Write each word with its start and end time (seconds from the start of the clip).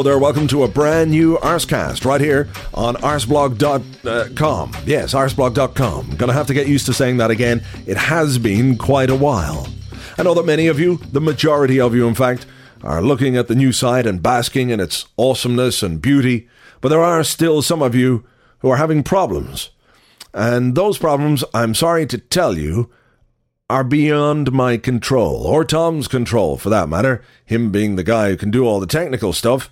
Hello 0.00 0.12
there, 0.12 0.18
welcome 0.18 0.48
to 0.48 0.62
a 0.62 0.68
brand 0.68 1.10
new 1.10 1.36
Arsecast 1.42 2.06
right 2.06 2.22
here 2.22 2.48
on 2.72 2.94
arseblog.com. 2.96 4.70
Uh, 4.74 4.80
yes, 4.86 5.12
arseblog.com. 5.12 6.16
Gonna 6.16 6.32
have 6.32 6.46
to 6.46 6.54
get 6.54 6.66
used 6.66 6.86
to 6.86 6.94
saying 6.94 7.18
that 7.18 7.30
again. 7.30 7.62
It 7.86 7.98
has 7.98 8.38
been 8.38 8.78
quite 8.78 9.10
a 9.10 9.14
while. 9.14 9.66
I 10.16 10.22
know 10.22 10.32
that 10.32 10.46
many 10.46 10.68
of 10.68 10.80
you, 10.80 10.96
the 11.12 11.20
majority 11.20 11.78
of 11.78 11.94
you 11.94 12.08
in 12.08 12.14
fact, 12.14 12.46
are 12.82 13.02
looking 13.02 13.36
at 13.36 13.48
the 13.48 13.54
new 13.54 13.72
site 13.72 14.06
and 14.06 14.22
basking 14.22 14.70
in 14.70 14.80
its 14.80 15.04
awesomeness 15.18 15.82
and 15.82 16.00
beauty, 16.00 16.48
but 16.80 16.88
there 16.88 17.04
are 17.04 17.22
still 17.22 17.60
some 17.60 17.82
of 17.82 17.94
you 17.94 18.24
who 18.60 18.70
are 18.70 18.78
having 18.78 19.02
problems. 19.02 19.68
And 20.32 20.76
those 20.76 20.96
problems, 20.96 21.44
I'm 21.52 21.74
sorry 21.74 22.06
to 22.06 22.16
tell 22.16 22.56
you, 22.56 22.88
are 23.68 23.84
beyond 23.84 24.50
my 24.50 24.78
control, 24.78 25.46
or 25.46 25.62
Tom's 25.62 26.08
control 26.08 26.56
for 26.56 26.70
that 26.70 26.88
matter, 26.88 27.22
him 27.44 27.70
being 27.70 27.96
the 27.96 28.02
guy 28.02 28.30
who 28.30 28.38
can 28.38 28.50
do 28.50 28.64
all 28.64 28.80
the 28.80 28.86
technical 28.86 29.34
stuff 29.34 29.70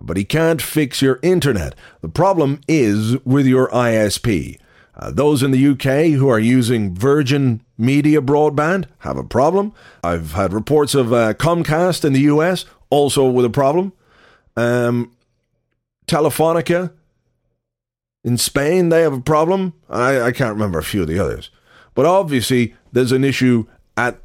but 0.00 0.16
he 0.16 0.24
can't 0.24 0.62
fix 0.62 1.02
your 1.02 1.18
internet. 1.22 1.74
The 2.00 2.08
problem 2.08 2.60
is 2.68 3.16
with 3.24 3.46
your 3.46 3.68
ISP. 3.70 4.58
Uh, 4.96 5.10
those 5.12 5.42
in 5.42 5.52
the 5.52 5.68
UK 5.68 6.18
who 6.18 6.28
are 6.28 6.40
using 6.40 6.94
Virgin 6.94 7.62
Media 7.76 8.20
broadband 8.20 8.86
have 8.98 9.16
a 9.16 9.22
problem. 9.22 9.72
I've 10.02 10.32
had 10.32 10.52
reports 10.52 10.94
of 10.94 11.12
uh, 11.12 11.34
Comcast 11.34 12.04
in 12.04 12.12
the 12.12 12.22
US 12.22 12.64
also 12.90 13.28
with 13.28 13.44
a 13.44 13.50
problem. 13.50 13.92
Um, 14.56 15.12
Telefonica 16.06 16.92
in 18.24 18.36
Spain, 18.36 18.88
they 18.88 19.02
have 19.02 19.12
a 19.12 19.20
problem. 19.20 19.74
I, 19.88 20.20
I 20.20 20.32
can't 20.32 20.54
remember 20.54 20.78
a 20.78 20.84
few 20.84 21.02
of 21.02 21.08
the 21.08 21.18
others. 21.18 21.50
But 21.94 22.06
obviously, 22.06 22.74
there's 22.92 23.12
an 23.12 23.24
issue 23.24 23.66
at 23.96 24.20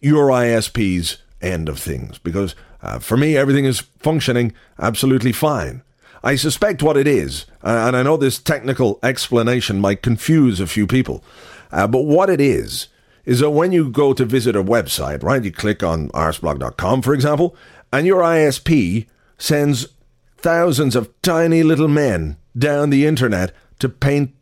your 0.00 0.28
ISP's 0.28 1.18
end 1.40 1.68
of 1.68 1.78
things 1.78 2.18
because 2.18 2.54
uh, 2.82 2.98
for 2.98 3.16
me, 3.16 3.36
everything 3.36 3.64
is 3.64 3.80
functioning 3.98 4.52
absolutely 4.78 5.32
fine. 5.32 5.82
I 6.24 6.36
suspect 6.36 6.82
what 6.82 6.96
it 6.96 7.06
is, 7.06 7.46
uh, 7.64 7.84
and 7.86 7.96
I 7.96 8.02
know 8.02 8.16
this 8.16 8.38
technical 8.38 8.98
explanation 9.02 9.80
might 9.80 10.02
confuse 10.02 10.60
a 10.60 10.66
few 10.66 10.86
people, 10.86 11.24
uh, 11.72 11.86
but 11.86 12.02
what 12.02 12.30
it 12.30 12.40
is, 12.40 12.88
is 13.24 13.40
that 13.40 13.50
when 13.50 13.72
you 13.72 13.88
go 13.88 14.12
to 14.12 14.24
visit 14.24 14.56
a 14.56 14.62
website, 14.62 15.22
right, 15.22 15.44
you 15.44 15.52
click 15.52 15.82
on 15.82 16.08
arseblog.com, 16.10 17.02
for 17.02 17.14
example, 17.14 17.56
and 17.92 18.06
your 18.06 18.20
ISP 18.20 19.06
sends 19.38 19.88
thousands 20.36 20.96
of 20.96 21.10
tiny 21.22 21.62
little 21.62 21.88
men 21.88 22.36
down 22.56 22.90
the 22.90 23.06
internet 23.06 23.52
to 23.78 23.88
paint 23.88 24.34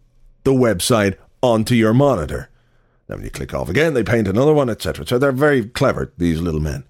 the 0.44 0.52
website 0.52 1.16
onto 1.42 1.74
your 1.74 1.94
monitor. 1.94 2.48
Then 3.06 3.18
when 3.18 3.24
you 3.24 3.30
click 3.30 3.52
off 3.52 3.68
again, 3.68 3.94
they 3.94 4.02
paint 4.02 4.28
another 4.28 4.52
one, 4.52 4.70
etc. 4.70 5.06
So 5.06 5.18
they're 5.18 5.32
very 5.32 5.64
clever, 5.64 6.12
these 6.16 6.40
little 6.40 6.60
men. 6.60 6.84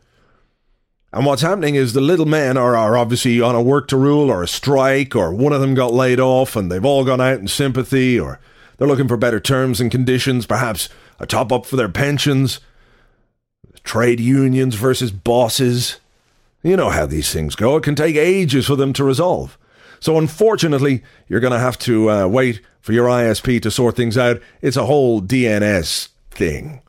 And 1.12 1.26
what's 1.26 1.42
happening 1.42 1.74
is 1.74 1.92
the 1.92 2.00
little 2.00 2.26
men 2.26 2.56
are, 2.56 2.76
are 2.76 2.96
obviously 2.96 3.40
on 3.40 3.56
a 3.56 3.62
work 3.62 3.88
to 3.88 3.96
rule 3.96 4.30
or 4.30 4.42
a 4.42 4.48
strike, 4.48 5.16
or 5.16 5.34
one 5.34 5.52
of 5.52 5.60
them 5.60 5.74
got 5.74 5.92
laid 5.92 6.20
off 6.20 6.54
and 6.54 6.70
they've 6.70 6.84
all 6.84 7.04
gone 7.04 7.20
out 7.20 7.40
in 7.40 7.48
sympathy, 7.48 8.18
or 8.18 8.38
they're 8.76 8.86
looking 8.86 9.08
for 9.08 9.16
better 9.16 9.40
terms 9.40 9.80
and 9.80 9.90
conditions, 9.90 10.46
perhaps 10.46 10.88
a 11.18 11.26
top 11.26 11.50
up 11.52 11.66
for 11.66 11.76
their 11.76 11.88
pensions, 11.88 12.60
trade 13.82 14.20
unions 14.20 14.76
versus 14.76 15.10
bosses. 15.10 15.98
You 16.62 16.76
know 16.76 16.90
how 16.90 17.06
these 17.06 17.32
things 17.32 17.56
go. 17.56 17.76
It 17.76 17.82
can 17.82 17.96
take 17.96 18.16
ages 18.16 18.66
for 18.66 18.76
them 18.76 18.92
to 18.92 19.04
resolve. 19.04 19.58
So, 19.98 20.16
unfortunately, 20.16 21.02
you're 21.28 21.40
going 21.40 21.52
to 21.52 21.58
have 21.58 21.78
to 21.80 22.10
uh, 22.10 22.26
wait 22.26 22.60
for 22.80 22.92
your 22.92 23.06
ISP 23.06 23.60
to 23.62 23.70
sort 23.70 23.96
things 23.96 24.16
out. 24.16 24.40
It's 24.62 24.76
a 24.76 24.86
whole 24.86 25.20
DNS 25.20 26.08
thing 26.30 26.80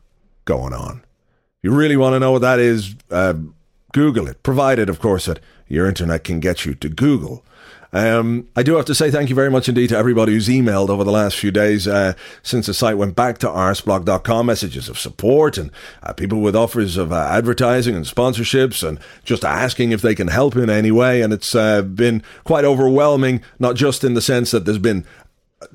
going 0.44 0.72
on. 0.72 1.02
If 1.02 1.64
You 1.64 1.74
really 1.74 1.96
want 1.96 2.14
to 2.14 2.20
know 2.20 2.32
what 2.32 2.42
that 2.42 2.58
is? 2.58 2.94
Uh, 3.10 3.34
Google 3.92 4.28
it, 4.28 4.42
provided, 4.42 4.88
of 4.88 5.00
course, 5.00 5.26
that 5.26 5.40
your 5.68 5.86
internet 5.86 6.24
can 6.24 6.40
get 6.40 6.64
you 6.64 6.74
to 6.74 6.88
Google. 6.88 7.44
Um, 7.94 8.48
I 8.56 8.62
do 8.62 8.76
have 8.76 8.86
to 8.86 8.94
say 8.94 9.10
thank 9.10 9.28
you 9.28 9.34
very 9.34 9.50
much 9.50 9.68
indeed 9.68 9.88
to 9.88 9.98
everybody 9.98 10.32
who's 10.32 10.48
emailed 10.48 10.88
over 10.88 11.04
the 11.04 11.10
last 11.10 11.36
few 11.36 11.50
days 11.50 11.86
uh, 11.86 12.14
since 12.42 12.66
the 12.66 12.72
site 12.72 12.96
went 12.96 13.14
back 13.14 13.36
to 13.38 13.46
arseblog.com. 13.46 14.46
Messages 14.46 14.88
of 14.88 14.98
support 14.98 15.58
and 15.58 15.70
uh, 16.02 16.14
people 16.14 16.40
with 16.40 16.56
offers 16.56 16.96
of 16.96 17.12
uh, 17.12 17.28
advertising 17.30 17.94
and 17.94 18.06
sponsorships 18.06 18.86
and 18.86 18.98
just 19.24 19.44
asking 19.44 19.92
if 19.92 20.00
they 20.00 20.14
can 20.14 20.28
help 20.28 20.56
in 20.56 20.70
any 20.70 20.90
way. 20.90 21.20
And 21.20 21.34
it's 21.34 21.54
uh, 21.54 21.82
been 21.82 22.22
quite 22.44 22.64
overwhelming, 22.64 23.42
not 23.58 23.76
just 23.76 24.04
in 24.04 24.14
the 24.14 24.22
sense 24.22 24.52
that 24.52 24.64
there's 24.64 24.78
been 24.78 25.04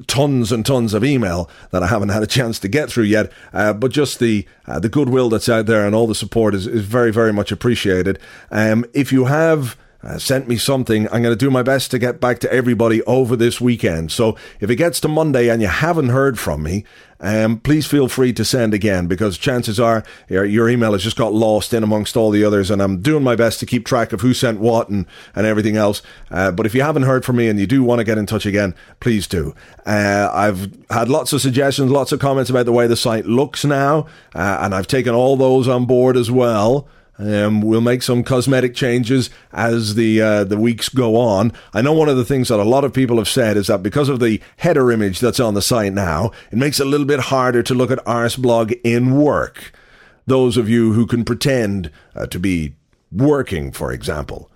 tons 0.07 0.51
and 0.51 0.65
tons 0.65 0.93
of 0.93 1.03
email 1.03 1.49
that 1.71 1.83
I 1.83 1.87
haven't 1.87 2.09
had 2.09 2.23
a 2.23 2.27
chance 2.27 2.59
to 2.59 2.67
get 2.67 2.89
through 2.89 3.05
yet. 3.05 3.31
Uh, 3.53 3.73
but 3.73 3.91
just 3.91 4.19
the 4.19 4.45
uh, 4.65 4.79
the 4.79 4.89
goodwill 4.89 5.29
that's 5.29 5.49
out 5.49 5.65
there 5.65 5.85
and 5.85 5.95
all 5.95 6.07
the 6.07 6.15
support 6.15 6.53
is, 6.55 6.67
is 6.67 6.85
very 6.85 7.11
very 7.11 7.33
much 7.33 7.51
appreciated. 7.51 8.19
Um, 8.51 8.85
if 8.93 9.11
you 9.11 9.25
have 9.25 9.77
uh, 10.07 10.17
sent 10.17 10.47
me 10.47 10.55
something. 10.55 11.05
I'm 11.07 11.21
going 11.21 11.33
to 11.33 11.35
do 11.35 11.51
my 11.51 11.63
best 11.63 11.91
to 11.91 11.99
get 11.99 12.21
back 12.21 12.39
to 12.39 12.51
everybody 12.51 13.03
over 13.03 13.35
this 13.35 13.59
weekend. 13.59 14.11
So 14.11 14.37
if 14.61 14.69
it 14.69 14.77
gets 14.77 15.01
to 15.01 15.09
Monday 15.09 15.49
and 15.49 15.61
you 15.61 15.67
haven't 15.67 16.09
heard 16.09 16.39
from 16.39 16.63
me, 16.63 16.85
um, 17.19 17.59
please 17.59 17.85
feel 17.85 18.07
free 18.07 18.31
to 18.33 18.45
send 18.45 18.73
again 18.73 19.07
because 19.07 19.37
chances 19.37 19.79
are 19.79 20.03
your, 20.29 20.45
your, 20.45 20.69
email 20.69 20.93
has 20.93 21.03
just 21.03 21.17
got 21.17 21.33
lost 21.33 21.73
in 21.73 21.83
amongst 21.83 22.15
all 22.15 22.29
the 22.29 22.45
others. 22.45 22.71
And 22.71 22.81
I'm 22.81 23.01
doing 23.01 23.23
my 23.23 23.35
best 23.35 23.59
to 23.59 23.65
keep 23.65 23.85
track 23.85 24.13
of 24.13 24.21
who 24.21 24.33
sent 24.33 24.59
what 24.59 24.87
and, 24.87 25.07
and 25.35 25.45
everything 25.45 25.75
else. 25.75 26.01
Uh, 26.31 26.51
but 26.51 26.65
if 26.65 26.73
you 26.73 26.83
haven't 26.83 27.03
heard 27.03 27.25
from 27.25 27.35
me 27.35 27.49
and 27.49 27.59
you 27.59 27.67
do 27.67 27.83
want 27.83 27.99
to 27.99 28.05
get 28.05 28.17
in 28.17 28.27
touch 28.27 28.45
again, 28.45 28.75
please 29.01 29.27
do. 29.27 29.53
Uh, 29.85 30.29
I've 30.31 30.71
had 30.89 31.09
lots 31.09 31.33
of 31.33 31.41
suggestions, 31.41 31.91
lots 31.91 32.13
of 32.13 32.19
comments 32.19 32.49
about 32.49 32.65
the 32.65 32.71
way 32.71 32.87
the 32.87 32.95
site 32.95 33.25
looks 33.25 33.65
now, 33.65 34.05
uh, 34.35 34.59
and 34.61 34.73
I've 34.73 34.87
taken 34.87 35.13
all 35.13 35.35
those 35.35 35.67
on 35.67 35.85
board 35.85 36.15
as 36.15 36.31
well. 36.31 36.87
Um, 37.19 37.61
we'll 37.61 37.81
make 37.81 38.03
some 38.03 38.23
cosmetic 38.23 38.75
changes 38.75 39.29
as 39.51 39.95
the 39.95 40.21
uh, 40.21 40.43
the 40.43 40.57
weeks 40.57 40.87
go 40.89 41.15
on. 41.15 41.51
I 41.73 41.81
know 41.81 41.93
one 41.93 42.09
of 42.09 42.17
the 42.17 42.25
things 42.25 42.49
that 42.49 42.59
a 42.59 42.63
lot 42.63 42.83
of 42.83 42.93
people 42.93 43.17
have 43.17 43.27
said 43.27 43.57
is 43.57 43.67
that 43.67 43.81
because 43.81 44.07
of 44.07 44.19
the 44.19 44.39
header 44.57 44.91
image 44.91 45.19
that's 45.19 45.39
on 45.39 45.55
the 45.55 45.61
site 45.61 45.93
now, 45.93 46.31
it 46.51 46.57
makes 46.57 46.79
it 46.79 46.85
a 46.85 46.89
little 46.89 47.07
bit 47.07 47.19
harder 47.21 47.63
to 47.63 47.73
look 47.73 47.89
at 47.89 48.03
Arseblog 48.05 48.79
in 48.83 49.15
work. 49.15 49.71
Those 50.27 50.57
of 50.57 50.69
you 50.69 50.93
who 50.93 51.07
can 51.07 51.23
pretend 51.23 51.89
uh, 52.15 52.27
to 52.27 52.39
be 52.39 52.75
working, 53.11 53.71
for 53.71 53.91
example. 53.91 54.51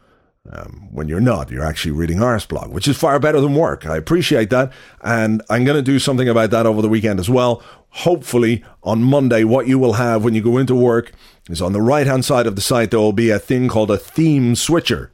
Um, 0.52 0.90
when 0.92 1.08
you're 1.08 1.22
not, 1.22 1.52
you're 1.52 1.64
actually 1.64 1.92
reading 1.92 2.18
Arseblog, 2.18 2.72
which 2.72 2.88
is 2.88 2.98
far 2.98 3.20
better 3.20 3.40
than 3.40 3.54
work. 3.54 3.86
I 3.86 3.96
appreciate 3.96 4.50
that. 4.50 4.74
And 5.02 5.44
I'm 5.52 5.66
going 5.66 5.78
to 5.78 5.84
do 5.84 6.00
something 6.00 6.28
about 6.28 6.50
that 6.50 6.66
over 6.66 6.82
the 6.82 6.90
weekend 6.90 7.20
as 7.20 7.30
well. 7.30 7.64
Hopefully, 7.90 8.64
on 8.84 9.04
Monday, 9.04 9.44
what 9.44 9.68
you 9.68 9.78
will 9.78 9.94
have 9.94 10.24
when 10.24 10.34
you 10.34 10.42
go 10.42 10.58
into 10.58 10.74
work 10.74 11.12
is 11.52 11.62
on 11.62 11.74
the 11.74 11.82
right 11.82 12.08
hand 12.08 12.26
side 12.26 12.48
of 12.48 12.56
the 12.56 12.62
site, 12.62 12.92
there 12.92 13.00
will 13.00 13.14
be 13.14 13.30
a 13.30 13.40
thing 13.40 13.68
called 13.68 13.92
a 13.92 13.98
theme 13.98 14.56
switcher. 14.56 15.12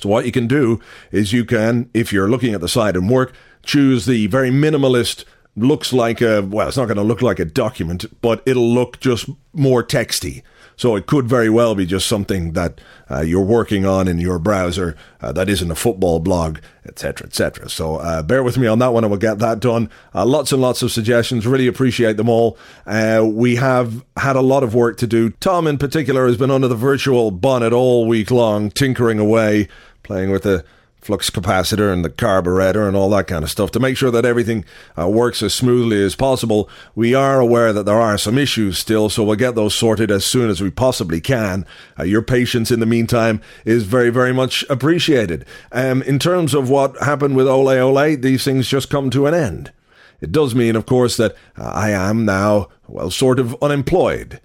So, 0.00 0.08
what 0.08 0.24
you 0.24 0.32
can 0.32 0.46
do 0.46 0.80
is 1.10 1.32
you 1.32 1.44
can, 1.44 1.90
if 1.92 2.12
you're 2.12 2.28
looking 2.28 2.54
at 2.54 2.60
the 2.60 2.68
site 2.68 2.96
and 2.96 3.10
work, 3.10 3.34
choose 3.62 4.06
the 4.06 4.26
very 4.26 4.50
minimalist 4.50 5.24
looks 5.54 5.92
like 5.92 6.22
a 6.22 6.40
well 6.40 6.66
it's 6.68 6.78
not 6.78 6.86
going 6.86 6.96
to 6.96 7.02
look 7.02 7.20
like 7.20 7.38
a 7.38 7.44
document 7.44 8.06
but 8.22 8.42
it'll 8.46 8.72
look 8.72 8.98
just 9.00 9.28
more 9.52 9.84
texty 9.84 10.42
so 10.82 10.96
it 10.96 11.06
could 11.06 11.28
very 11.28 11.48
well 11.48 11.76
be 11.76 11.86
just 11.86 12.08
something 12.08 12.54
that 12.54 12.80
uh, 13.08 13.20
you're 13.20 13.40
working 13.40 13.86
on 13.86 14.08
in 14.08 14.18
your 14.18 14.40
browser 14.40 14.96
uh, 15.20 15.30
that 15.30 15.48
isn't 15.48 15.70
a 15.70 15.76
football 15.76 16.18
blog, 16.18 16.58
etc., 16.84 17.28
etc. 17.28 17.68
So 17.68 17.98
uh, 17.98 18.20
bear 18.24 18.42
with 18.42 18.58
me 18.58 18.66
on 18.66 18.80
that 18.80 18.92
one, 18.92 19.04
and 19.04 19.10
we'll 19.12 19.20
get 19.20 19.38
that 19.38 19.60
done. 19.60 19.88
Uh, 20.12 20.26
lots 20.26 20.50
and 20.50 20.60
lots 20.60 20.82
of 20.82 20.90
suggestions. 20.90 21.46
Really 21.46 21.68
appreciate 21.68 22.16
them 22.16 22.28
all. 22.28 22.58
Uh, 22.84 23.24
we 23.24 23.54
have 23.54 24.04
had 24.16 24.34
a 24.34 24.40
lot 24.40 24.64
of 24.64 24.74
work 24.74 24.96
to 24.96 25.06
do. 25.06 25.30
Tom, 25.30 25.68
in 25.68 25.78
particular, 25.78 26.26
has 26.26 26.36
been 26.36 26.50
under 26.50 26.66
the 26.66 26.74
virtual 26.74 27.30
bonnet 27.30 27.72
all 27.72 28.08
week 28.08 28.32
long, 28.32 28.68
tinkering 28.68 29.20
away, 29.20 29.68
playing 30.02 30.32
with 30.32 30.42
the 30.42 30.64
flux 31.02 31.30
capacitor 31.30 31.92
and 31.92 32.04
the 32.04 32.10
carburetor 32.10 32.86
and 32.86 32.96
all 32.96 33.10
that 33.10 33.26
kind 33.26 33.42
of 33.42 33.50
stuff 33.50 33.72
to 33.72 33.80
make 33.80 33.96
sure 33.96 34.10
that 34.12 34.24
everything 34.24 34.64
uh, 34.96 35.08
works 35.08 35.42
as 35.42 35.52
smoothly 35.52 36.02
as 36.02 36.14
possible. 36.14 36.70
We 36.94 37.12
are 37.12 37.40
aware 37.40 37.72
that 37.72 37.84
there 37.84 38.00
are 38.00 38.16
some 38.16 38.38
issues 38.38 38.78
still, 38.78 39.08
so 39.08 39.24
we'll 39.24 39.36
get 39.36 39.56
those 39.56 39.74
sorted 39.74 40.12
as 40.12 40.24
soon 40.24 40.48
as 40.48 40.62
we 40.62 40.70
possibly 40.70 41.20
can. 41.20 41.66
Uh, 41.98 42.04
your 42.04 42.22
patience 42.22 42.70
in 42.70 42.78
the 42.78 42.86
meantime 42.86 43.40
is 43.64 43.82
very, 43.82 44.10
very 44.10 44.32
much 44.32 44.64
appreciated. 44.70 45.44
Um, 45.72 46.02
in 46.02 46.20
terms 46.20 46.54
of 46.54 46.70
what 46.70 46.96
happened 46.98 47.34
with 47.34 47.48
Ole 47.48 47.68
Ole, 47.68 48.16
these 48.16 48.44
things 48.44 48.68
just 48.68 48.88
come 48.88 49.10
to 49.10 49.26
an 49.26 49.34
end. 49.34 49.72
It 50.20 50.30
does 50.30 50.54
mean, 50.54 50.76
of 50.76 50.86
course, 50.86 51.16
that 51.16 51.34
uh, 51.58 51.64
I 51.64 51.90
am 51.90 52.24
now, 52.24 52.68
well, 52.86 53.10
sort 53.10 53.40
of 53.40 53.60
unemployed, 53.60 54.40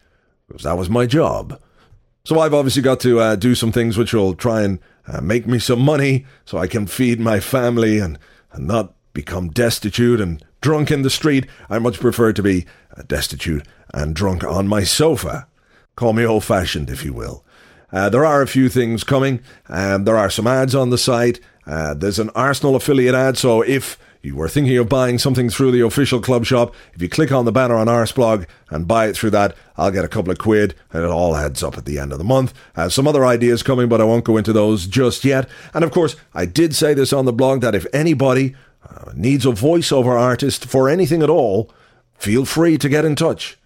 because 0.47 0.63
that 0.63 0.77
was 0.77 0.89
my 0.89 1.05
job. 1.05 1.61
So 2.25 2.39
I've 2.39 2.53
obviously 2.53 2.81
got 2.81 2.99
to 3.01 3.19
uh, 3.19 3.35
do 3.35 3.55
some 3.55 3.71
things 3.71 3.95
which 3.95 4.13
will 4.13 4.33
try 4.33 4.63
and 4.63 4.79
uh, 5.07 5.21
make 5.21 5.47
me 5.47 5.59
some 5.59 5.81
money 5.81 6.25
so 6.45 6.57
I 6.57 6.67
can 6.67 6.87
feed 6.87 7.19
my 7.19 7.39
family 7.39 7.99
and, 7.99 8.19
and 8.51 8.67
not 8.67 8.93
become 9.13 9.49
destitute 9.49 10.21
and 10.21 10.43
drunk 10.61 10.91
in 10.91 11.01
the 11.01 11.09
street. 11.09 11.47
I 11.69 11.79
much 11.79 11.99
prefer 11.99 12.33
to 12.33 12.43
be 12.43 12.65
uh, 12.95 13.03
destitute 13.07 13.65
and 13.93 14.15
drunk 14.15 14.43
on 14.43 14.67
my 14.67 14.83
sofa. 14.83 15.47
Call 15.95 16.13
me 16.13 16.25
old 16.25 16.43
fashioned, 16.43 16.89
if 16.89 17.03
you 17.03 17.13
will. 17.13 17.43
Uh, 17.91 18.09
there 18.09 18.25
are 18.25 18.41
a 18.41 18.47
few 18.47 18.69
things 18.69 19.03
coming. 19.03 19.41
Um, 19.69 20.03
there 20.03 20.17
are 20.17 20.29
some 20.29 20.45
ads 20.45 20.75
on 20.75 20.89
the 20.89 20.97
site. 20.97 21.39
Uh, 21.65 21.93
there's 21.93 22.19
an 22.19 22.29
Arsenal 22.31 22.75
affiliate 22.75 23.15
ad, 23.15 23.37
so 23.37 23.61
if 23.61 23.97
you 24.27 24.35
were 24.35 24.49
thinking 24.49 24.77
of 24.77 24.89
buying 24.89 25.17
something 25.17 25.49
through 25.49 25.71
the 25.71 25.79
official 25.79 26.19
club 26.19 26.43
shop, 26.43 26.75
if 26.93 27.01
you 27.01 27.07
click 27.07 27.31
on 27.31 27.45
the 27.45 27.51
banner 27.51 27.75
on 27.75 27.87
Arseblog 27.87 28.45
and 28.69 28.85
buy 28.85 29.07
it 29.07 29.15
through 29.15 29.29
that, 29.29 29.55
I'll 29.77 29.89
get 29.89 30.03
a 30.03 30.09
couple 30.09 30.31
of 30.31 30.37
quid 30.37 30.75
and 30.91 31.05
it 31.05 31.09
all 31.09 31.33
adds 31.33 31.63
up 31.63 31.77
at 31.77 31.85
the 31.85 31.97
end 31.97 32.11
of 32.11 32.17
the 32.17 32.25
month. 32.25 32.53
Uh, 32.75 32.89
some 32.89 33.07
other 33.07 33.25
ideas 33.25 33.63
coming, 33.63 33.87
but 33.87 34.01
I 34.01 34.03
won't 34.03 34.25
go 34.25 34.35
into 34.35 34.51
those 34.51 34.85
just 34.85 35.23
yet. 35.23 35.49
And 35.73 35.85
of 35.85 35.91
course, 35.91 36.17
I 36.33 36.45
did 36.45 36.75
say 36.75 36.93
this 36.93 37.13
on 37.13 37.23
the 37.23 37.31
blog 37.31 37.61
that 37.61 37.73
if 37.73 37.85
anybody 37.93 38.53
uh, 38.83 39.13
needs 39.15 39.45
a 39.45 39.51
voiceover 39.51 40.19
artist 40.19 40.65
for 40.65 40.89
anything 40.89 41.23
at 41.23 41.29
all, 41.29 41.71
feel 42.17 42.43
free 42.43 42.77
to 42.79 42.89
get 42.89 43.05
in 43.05 43.15
touch. 43.15 43.57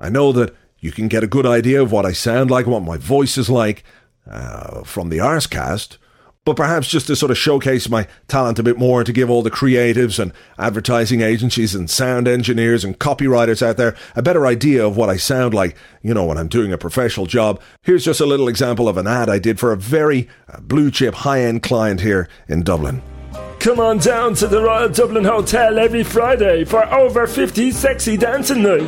I 0.00 0.08
know 0.08 0.32
that 0.32 0.56
you 0.78 0.90
can 0.90 1.06
get 1.06 1.22
a 1.22 1.26
good 1.26 1.44
idea 1.44 1.82
of 1.82 1.92
what 1.92 2.06
I 2.06 2.12
sound 2.12 2.50
like, 2.50 2.66
what 2.66 2.82
my 2.82 2.96
voice 2.96 3.36
is 3.36 3.50
like 3.50 3.84
uh, 4.26 4.84
from 4.84 5.10
the 5.10 5.18
Arsecast 5.18 5.98
but 6.44 6.56
perhaps 6.56 6.88
just 6.88 7.06
to 7.06 7.16
sort 7.16 7.30
of 7.30 7.38
showcase 7.38 7.88
my 7.88 8.06
talent 8.28 8.58
a 8.58 8.62
bit 8.62 8.78
more 8.78 9.02
to 9.02 9.12
give 9.12 9.30
all 9.30 9.42
the 9.42 9.50
creatives 9.50 10.18
and 10.18 10.32
advertising 10.58 11.20
agencies 11.20 11.74
and 11.74 11.88
sound 11.88 12.28
engineers 12.28 12.84
and 12.84 12.98
copywriters 12.98 13.62
out 13.62 13.76
there 13.76 13.96
a 14.14 14.22
better 14.22 14.46
idea 14.46 14.86
of 14.86 14.96
what 14.96 15.08
I 15.08 15.16
sound 15.16 15.54
like, 15.54 15.76
you 16.02 16.12
know, 16.14 16.24
when 16.24 16.38
I'm 16.38 16.48
doing 16.48 16.72
a 16.72 16.78
professional 16.78 17.26
job. 17.26 17.60
Here's 17.82 18.04
just 18.04 18.20
a 18.20 18.26
little 18.26 18.48
example 18.48 18.88
of 18.88 18.96
an 18.96 19.06
ad 19.06 19.28
I 19.28 19.38
did 19.38 19.58
for 19.58 19.72
a 19.72 19.76
very 19.76 20.28
uh, 20.48 20.60
blue 20.60 20.90
chip 20.90 21.14
high 21.14 21.40
end 21.40 21.62
client 21.62 22.00
here 22.00 22.28
in 22.48 22.62
Dublin. 22.62 23.02
Come 23.58 23.80
on 23.80 23.98
down 23.98 24.34
to 24.34 24.46
the 24.46 24.62
Royal 24.62 24.90
Dublin 24.90 25.24
Hotel 25.24 25.78
every 25.78 26.04
Friday 26.04 26.64
for 26.64 26.84
over 26.92 27.26
50 27.26 27.70
sexy 27.70 28.16
dancing 28.16 28.62
night. 28.62 28.86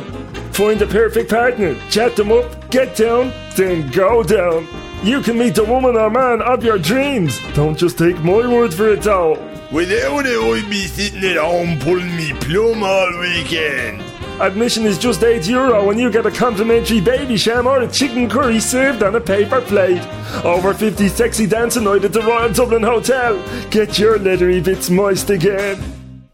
Find 0.53 0.79
the 0.79 0.87
perfect 0.87 1.29
partner, 1.29 1.75
chat 1.89 2.15
them 2.15 2.31
up, 2.31 2.69
get 2.69 2.95
down, 2.95 3.33
then 3.55 3.89
go 3.91 4.21
down. 4.21 4.86
You 5.03 5.21
can 5.21 5.37
meet 5.37 5.55
the 5.55 5.63
woman 5.63 5.95
or 5.95 6.09
man 6.09 6.41
of 6.41 6.63
your 6.63 6.79
dreams. 6.79 7.39
Don't 7.53 7.77
just 7.77 7.97
take 7.97 8.17
my 8.23 8.47
word 8.47 8.73
for 8.73 8.89
it, 8.89 9.03
though. 9.03 9.33
Without 9.71 10.25
it, 10.25 10.63
I'd 10.63 10.69
be 10.69 10.87
sitting 10.87 11.23
at 11.23 11.37
home 11.37 11.77
pulling 11.79 12.15
me 12.15 12.33
plum 12.33 12.83
all 12.83 13.19
weekend. 13.19 14.01
Admission 14.39 14.85
is 14.85 14.97
just 14.97 15.23
8 15.23 15.47
euro 15.47 15.89
and 15.89 15.99
you 15.99 16.11
get 16.11 16.25
a 16.25 16.31
complimentary 16.31 17.01
Babycham 17.01 17.65
or 17.65 17.81
a 17.81 17.87
chicken 17.91 18.29
curry 18.29 18.59
served 18.59 19.01
on 19.01 19.15
a 19.15 19.21
paper 19.21 19.61
plate. 19.61 20.01
Over 20.45 20.73
50 20.73 21.07
sexy 21.09 21.47
dancing 21.47 21.85
night 21.85 22.05
at 22.05 22.13
the 22.13 22.21
Royal 22.21 22.53
Dublin 22.53 22.83
Hotel. 22.83 23.43
Get 23.71 23.97
your 23.97 24.19
leathery 24.19 24.61
bits 24.61 24.89
moist 24.89 25.29
again. 25.31 25.77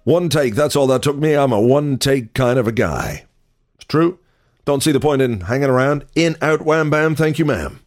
One 0.03 0.27
take, 0.27 0.55
that's 0.55 0.75
all 0.75 0.87
that 0.87 1.01
took 1.01 1.15
me. 1.17 1.33
I'm 1.33 1.53
a 1.53 1.61
one 1.61 1.97
take 1.97 2.33
kind 2.33 2.59
of 2.59 2.67
a 2.67 2.73
guy. 2.73 3.25
It's 3.75 3.85
true. 3.85 4.19
Don't 4.65 4.83
see 4.83 4.91
the 4.91 4.99
point 4.99 5.21
in 5.21 5.41
hanging 5.41 5.69
around. 5.69 6.05
In, 6.13 6.35
out, 6.41 6.61
wham, 6.61 6.89
bam, 6.89 7.15
thank 7.15 7.39
you, 7.39 7.45
ma'am. 7.45 7.79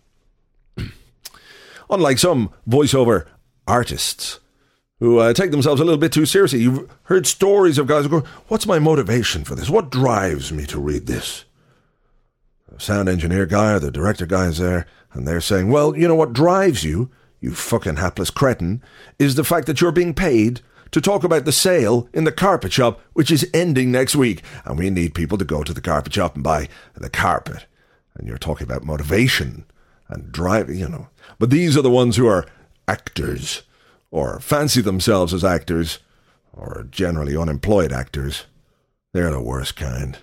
Unlike 1.91 2.19
some 2.19 2.51
voiceover 2.69 3.27
artists 3.67 4.41
who 4.99 5.19
uh, 5.19 5.33
take 5.33 5.51
themselves 5.51 5.81
a 5.81 5.85
little 5.85 5.99
bit 5.99 6.13
too 6.13 6.27
seriously. 6.27 6.61
You've 6.61 6.91
heard 7.05 7.27
stories 7.27 7.79
of 7.79 7.87
guys 7.87 8.05
who 8.05 8.21
go, 8.21 8.27
What's 8.49 8.67
my 8.67 8.79
motivation 8.79 9.45
for 9.45 9.55
this? 9.55 9.69
What 9.69 9.91
drives 9.91 10.53
me 10.53 10.65
to 10.67 10.81
read 10.81 11.07
this? 11.07 11.45
The 12.73 12.81
sound 12.81 13.09
engineer 13.09 13.47
guy 13.47 13.75
or 13.75 13.79
the 13.79 13.91
director 13.91 14.27
guy 14.27 14.47
is 14.47 14.59
there, 14.59 14.87
and 15.13 15.27
they're 15.27 15.41
saying, 15.41 15.71
Well, 15.71 15.97
you 15.97 16.09
know 16.09 16.15
what 16.15 16.33
drives 16.33 16.85
you, 16.85 17.11
you 17.41 17.55
fucking 17.55 17.97
hapless 17.97 18.31
cretin, 18.31 18.83
is 19.19 19.35
the 19.35 19.45
fact 19.45 19.67
that 19.67 19.81
you're 19.81 19.93
being 19.93 20.15
paid 20.15 20.61
to 20.93 21.01
talk 21.01 21.25
about 21.25 21.45
the 21.45 21.53
sale 21.53 22.09
in 22.15 22.25
the 22.25 22.33
carpet 22.33 22.73
shop, 22.73 23.01
which 23.13 23.31
is 23.31 23.49
ending 23.53 23.91
next 23.91 24.17
week, 24.17 24.43
and 24.65 24.79
we 24.79 24.89
need 24.89 25.15
people 25.15 25.37
to 25.37 25.45
go 25.45 25.63
to 25.63 25.75
the 25.75 25.81
carpet 25.81 26.15
shop 26.15 26.35
and 26.35 26.45
buy 26.45 26.69
the 26.95 27.11
carpet. 27.11 27.67
And 28.15 28.27
you're 28.27 28.39
talking 28.39 28.65
about 28.65 28.85
motivation 28.85 29.67
and 30.09 30.33
driving, 30.33 30.79
you 30.79 30.89
know. 30.89 31.09
But 31.39 31.51
these 31.51 31.77
are 31.77 31.83
the 31.83 31.91
ones 31.91 32.17
who 32.17 32.27
are 32.27 32.47
actors, 32.89 33.63
or 34.11 34.41
fancy 34.41 34.81
themselves 34.81 35.35
as 35.35 35.45
actors, 35.45 35.99
or 36.53 36.87
generally 36.91 37.37
unemployed 37.37 37.93
actors. 37.93 38.45
They're 39.13 39.31
the 39.31 39.43
worst 39.43 39.77
kind. 39.77 40.19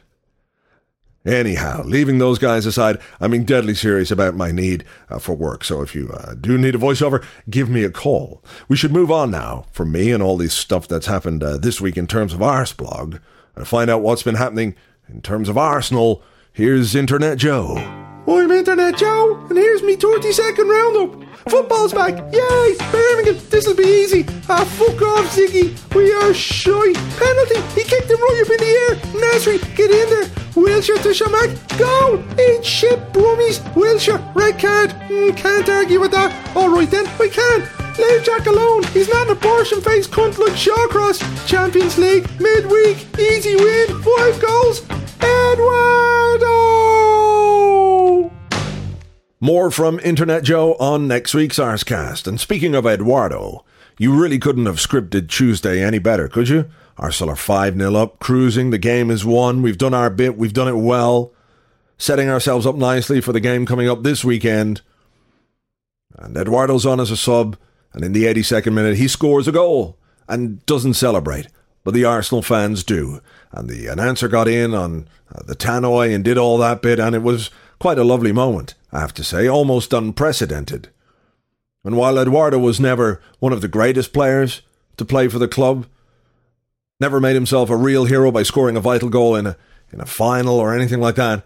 Anyhow, 1.25 1.83
leaving 1.85 2.17
those 2.17 2.37
guys 2.37 2.65
aside, 2.65 2.99
I'm 3.21 3.31
being 3.31 3.45
deadly 3.45 3.75
serious 3.75 4.11
about 4.11 4.35
my 4.35 4.51
need 4.51 4.83
uh, 5.09 5.19
for 5.19 5.33
work. 5.33 5.63
So 5.63 5.81
if 5.81 5.95
you 5.95 6.09
uh, 6.09 6.35
do 6.35 6.57
need 6.57 6.75
a 6.75 6.79
voiceover, 6.79 7.23
give 7.49 7.69
me 7.69 7.85
a 7.85 7.89
call. 7.89 8.43
We 8.67 8.75
should 8.75 8.91
move 8.91 9.09
on 9.09 9.31
now 9.31 9.65
from 9.71 9.93
me 9.93 10.11
and 10.11 10.21
all 10.21 10.35
this 10.35 10.53
stuff 10.53 10.85
that's 10.85 11.05
happened 11.05 11.41
uh, 11.41 11.57
this 11.57 11.79
week 11.79 11.95
in 11.95 12.07
terms 12.07 12.33
of 12.33 12.39
Arseblog 12.39 13.21
and 13.55 13.67
find 13.67 13.89
out 13.89 14.01
what's 14.01 14.23
been 14.23 14.35
happening 14.35 14.75
in 15.07 15.21
terms 15.21 15.47
of 15.47 15.57
Arsenal. 15.57 16.21
Here's 16.51 16.93
Internet 16.93 17.37
Joe. 17.37 18.02
I'm 18.25 18.49
Internet 18.51 18.97
Joe, 18.97 19.45
and 19.49 19.57
here's 19.57 19.83
me 19.83 19.97
30 19.97 20.31
second 20.31 20.69
roundup. 20.69 21.11
Football's 21.49 21.91
back, 21.91 22.13
yay! 22.31 22.75
Birmingham, 22.89 23.37
this'll 23.49 23.75
be 23.75 23.83
easy. 23.83 24.25
Ah, 24.47 24.63
fuck 24.63 25.01
off, 25.01 25.25
Ziggy. 25.35 25.75
We 25.93 26.13
are 26.13 26.33
shy. 26.33 26.93
Penalty, 27.19 27.59
he 27.75 27.83
kicked 27.83 28.09
him 28.09 28.21
right 28.21 28.41
up 28.45 28.51
in 28.51 28.59
the 28.63 28.73
air. 28.87 28.95
Nasri, 29.19 29.59
get 29.75 29.91
in 29.91 30.09
there. 30.09 30.29
Wilshere 30.55 31.01
to 31.03 31.09
Chamakh, 31.09 31.51
goal! 31.77 32.23
Eat 32.39 32.63
shit, 32.63 32.99
brummies. 33.11 33.59
Wilshere, 33.73 34.21
red 34.33 34.57
card. 34.57 34.91
Mm, 35.09 35.35
can't 35.35 35.67
argue 35.67 35.99
with 35.99 36.11
that. 36.11 36.31
Alright 36.55 36.91
then, 36.91 37.05
we 37.19 37.27
can. 37.29 37.67
Leave 37.99 38.23
Jack 38.23 38.47
alone. 38.47 38.83
He's 38.93 39.09
not 39.09 39.27
an 39.27 39.33
abortion 39.35 39.81
face 39.81 40.07
cunt 40.07 40.37
like 40.37 40.53
Shawcross. 40.53 41.19
Champions 41.45 41.97
League, 41.97 42.29
midweek, 42.39 43.05
easy 43.19 43.55
win, 43.57 44.01
five 44.01 44.41
goals. 44.41 44.81
Eduardo! 45.21 46.53
More 49.43 49.69
from 49.71 49.99
Internet 49.99 50.45
Joe 50.45 50.75
on 50.75 51.05
next 51.05 51.33
week's 51.33 51.59
Arsecast. 51.59 52.27
And 52.27 52.39
speaking 52.39 52.75
of 52.75 52.85
Eduardo, 52.85 53.65
you 53.97 54.17
really 54.17 54.39
couldn't 54.39 54.67
have 54.67 54.77
scripted 54.77 55.27
Tuesday 55.27 55.83
any 55.83 55.99
better, 55.99 56.29
could 56.29 56.47
you? 56.47 56.69
Arsenal 56.97 57.33
are 57.33 57.35
5 57.35 57.75
0 57.75 57.93
up, 57.95 58.19
cruising, 58.19 58.69
the 58.69 58.77
game 58.77 59.11
is 59.11 59.25
won, 59.25 59.61
we've 59.61 59.77
done 59.77 59.93
our 59.93 60.09
bit, 60.09 60.37
we've 60.37 60.53
done 60.53 60.69
it 60.69 60.77
well. 60.77 61.33
setting 61.97 62.29
ourselves 62.29 62.65
up 62.65 62.75
nicely 62.75 63.19
for 63.19 63.33
the 63.33 63.41
game 63.41 63.65
coming 63.65 63.89
up 63.89 64.03
this 64.03 64.23
weekend. 64.23 64.79
And 66.17 66.37
Eduardo's 66.37 66.85
on 66.85 67.01
as 67.01 67.11
a 67.11 67.17
sub, 67.17 67.57
and 67.91 68.05
in 68.05 68.13
the 68.13 68.23
82nd 68.23 68.71
minute, 68.71 68.95
he 68.95 69.09
scores 69.09 69.45
a 69.45 69.51
goal 69.51 69.97
and 70.29 70.65
doesn't 70.65 70.93
celebrate. 70.93 71.49
But 71.83 71.93
the 71.93 72.05
Arsenal 72.05 72.43
fans 72.43 72.81
do. 72.85 73.19
And 73.51 73.69
the 73.69 73.87
announcer 73.87 74.29
got 74.29 74.47
in 74.47 74.73
on 74.73 75.09
uh, 75.35 75.43
the 75.45 75.55
tannoy 75.57 76.15
and 76.15 76.23
did 76.23 76.37
all 76.37 76.57
that 76.59 76.81
bit, 76.81 76.97
and 76.97 77.13
it 77.13 77.23
was 77.23 77.49
quite 77.83 77.99
a 77.99 78.03
lovely 78.05 78.31
moment, 78.31 78.75
I 78.93 79.01
have 79.01 79.13
to 79.15 79.25
say, 79.25 79.45
almost 79.45 79.91
unprecedented. 79.91 80.87
And 81.83 81.97
while 81.97 82.17
Eduardo 82.17 82.57
was 82.57 82.79
never 82.79 83.21
one 83.39 83.51
of 83.51 83.59
the 83.59 83.67
greatest 83.67 84.13
players 84.13 84.61
to 84.95 85.03
play 85.03 85.27
for 85.27 85.37
the 85.37 85.49
club, 85.49 85.85
never 87.01 87.19
made 87.19 87.33
himself 87.33 87.69
a 87.69 87.75
real 87.75 88.05
hero 88.05 88.31
by 88.31 88.43
scoring 88.43 88.77
a 88.77 88.79
vital 88.79 89.09
goal 89.09 89.35
in 89.35 89.45
a, 89.45 89.57
in 89.91 89.99
a 89.99 90.05
final 90.05 90.61
or 90.61 90.73
anything 90.73 91.01
like 91.01 91.15
that, 91.15 91.43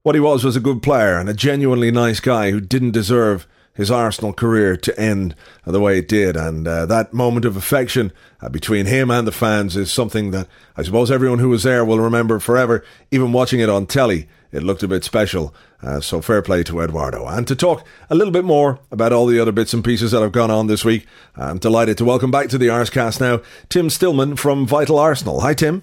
what 0.00 0.14
he 0.14 0.20
was 0.22 0.44
was 0.44 0.56
a 0.56 0.60
good 0.60 0.82
player 0.82 1.18
and 1.18 1.28
a 1.28 1.34
genuinely 1.34 1.90
nice 1.90 2.20
guy 2.20 2.50
who 2.50 2.62
didn't 2.62 2.92
deserve 2.92 3.46
his 3.74 3.90
Arsenal 3.90 4.32
career 4.32 4.78
to 4.78 4.98
end 4.98 5.34
the 5.66 5.78
way 5.78 5.98
it 5.98 6.08
did. 6.08 6.38
And 6.38 6.66
uh, 6.66 6.86
that 6.86 7.12
moment 7.12 7.44
of 7.44 7.54
affection 7.54 8.12
uh, 8.40 8.48
between 8.48 8.86
him 8.86 9.10
and 9.10 9.26
the 9.26 9.30
fans 9.30 9.76
is 9.76 9.92
something 9.92 10.30
that 10.30 10.48
I 10.74 10.84
suppose 10.84 11.10
everyone 11.10 11.38
who 11.38 11.50
was 11.50 11.64
there 11.64 11.84
will 11.84 12.00
remember 12.00 12.38
forever. 12.40 12.82
Even 13.10 13.34
watching 13.34 13.60
it 13.60 13.68
on 13.68 13.84
telly, 13.84 14.26
it 14.52 14.62
looked 14.62 14.82
a 14.82 14.88
bit 14.88 15.04
special. 15.04 15.54
Uh, 15.82 16.00
so 16.00 16.20
fair 16.20 16.42
play 16.42 16.62
to 16.64 16.80
Eduardo. 16.80 17.26
And 17.26 17.46
to 17.48 17.56
talk 17.56 17.86
a 18.08 18.14
little 18.14 18.32
bit 18.32 18.44
more 18.44 18.80
about 18.90 19.12
all 19.12 19.26
the 19.26 19.40
other 19.40 19.52
bits 19.52 19.72
and 19.72 19.84
pieces 19.84 20.12
that 20.12 20.22
have 20.22 20.32
gone 20.32 20.50
on 20.50 20.66
this 20.66 20.84
week, 20.84 21.06
I'm 21.36 21.58
delighted 21.58 21.98
to 21.98 22.04
welcome 22.04 22.30
back 22.30 22.48
to 22.50 22.58
the 22.58 22.68
Arsecast 22.68 23.20
now 23.20 23.40
Tim 23.68 23.88
Stillman 23.88 24.36
from 24.36 24.66
Vital 24.66 24.98
Arsenal. 24.98 25.40
Hi, 25.40 25.54
Tim. 25.54 25.82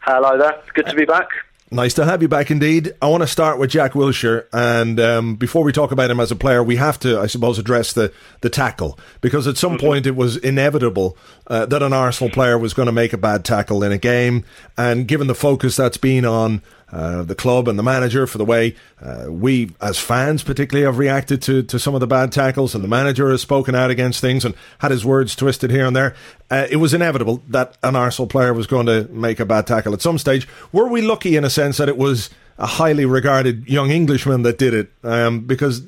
Hello 0.00 0.38
there. 0.38 0.62
Good 0.74 0.86
to 0.86 0.94
be 0.94 1.04
back. 1.04 1.28
Nice 1.68 1.94
to 1.94 2.04
have 2.04 2.22
you 2.22 2.28
back 2.28 2.52
indeed. 2.52 2.94
I 3.02 3.08
want 3.08 3.24
to 3.24 3.26
start 3.26 3.58
with 3.58 3.70
Jack 3.70 3.94
Wilshere, 3.94 4.46
and 4.52 5.00
um, 5.00 5.34
before 5.34 5.64
we 5.64 5.72
talk 5.72 5.90
about 5.90 6.12
him 6.12 6.20
as 6.20 6.30
a 6.30 6.36
player, 6.36 6.62
we 6.62 6.76
have 6.76 6.96
to, 7.00 7.18
I 7.18 7.26
suppose, 7.26 7.58
address 7.58 7.92
the, 7.92 8.12
the 8.40 8.48
tackle 8.48 8.96
because 9.20 9.48
at 9.48 9.56
some 9.56 9.72
mm-hmm. 9.72 9.84
point 9.84 10.06
it 10.06 10.14
was 10.14 10.36
inevitable 10.36 11.18
uh, 11.48 11.66
that 11.66 11.82
an 11.82 11.92
Arsenal 11.92 12.30
player 12.30 12.56
was 12.56 12.72
going 12.72 12.86
to 12.86 12.92
make 12.92 13.12
a 13.12 13.18
bad 13.18 13.44
tackle 13.44 13.82
in 13.82 13.90
a 13.90 13.98
game, 13.98 14.44
and 14.78 15.08
given 15.08 15.26
the 15.26 15.34
focus 15.34 15.74
that's 15.74 15.96
been 15.96 16.24
on 16.24 16.62
uh, 16.92 17.22
the 17.22 17.34
club 17.34 17.66
and 17.66 17.78
the 17.78 17.82
manager 17.82 18.26
for 18.26 18.38
the 18.38 18.44
way 18.44 18.74
uh, 19.00 19.26
we, 19.28 19.70
as 19.80 19.98
fans, 19.98 20.44
particularly, 20.44 20.86
have 20.86 20.98
reacted 20.98 21.42
to, 21.42 21.62
to 21.64 21.78
some 21.78 21.94
of 21.94 22.00
the 22.00 22.06
bad 22.06 22.30
tackles, 22.30 22.74
and 22.74 22.84
the 22.84 22.88
manager 22.88 23.30
has 23.30 23.42
spoken 23.42 23.74
out 23.74 23.90
against 23.90 24.20
things 24.20 24.44
and 24.44 24.54
had 24.78 24.90
his 24.90 25.04
words 25.04 25.34
twisted 25.34 25.70
here 25.70 25.84
and 25.84 25.96
there. 25.96 26.14
Uh, 26.50 26.66
it 26.70 26.76
was 26.76 26.94
inevitable 26.94 27.42
that 27.48 27.76
an 27.82 27.96
Arsenal 27.96 28.28
player 28.28 28.54
was 28.54 28.66
going 28.66 28.86
to 28.86 29.08
make 29.10 29.40
a 29.40 29.44
bad 29.44 29.66
tackle 29.66 29.92
at 29.92 30.00
some 30.00 30.16
stage. 30.16 30.46
Were 30.72 30.88
we 30.88 31.02
lucky 31.02 31.36
in 31.36 31.44
a 31.44 31.50
sense 31.50 31.76
that 31.78 31.88
it 31.88 31.96
was 31.96 32.30
a 32.58 32.66
highly 32.66 33.04
regarded 33.04 33.68
young 33.68 33.90
Englishman 33.90 34.42
that 34.42 34.56
did 34.56 34.72
it? 34.72 34.92
Um, 35.02 35.40
because 35.40 35.82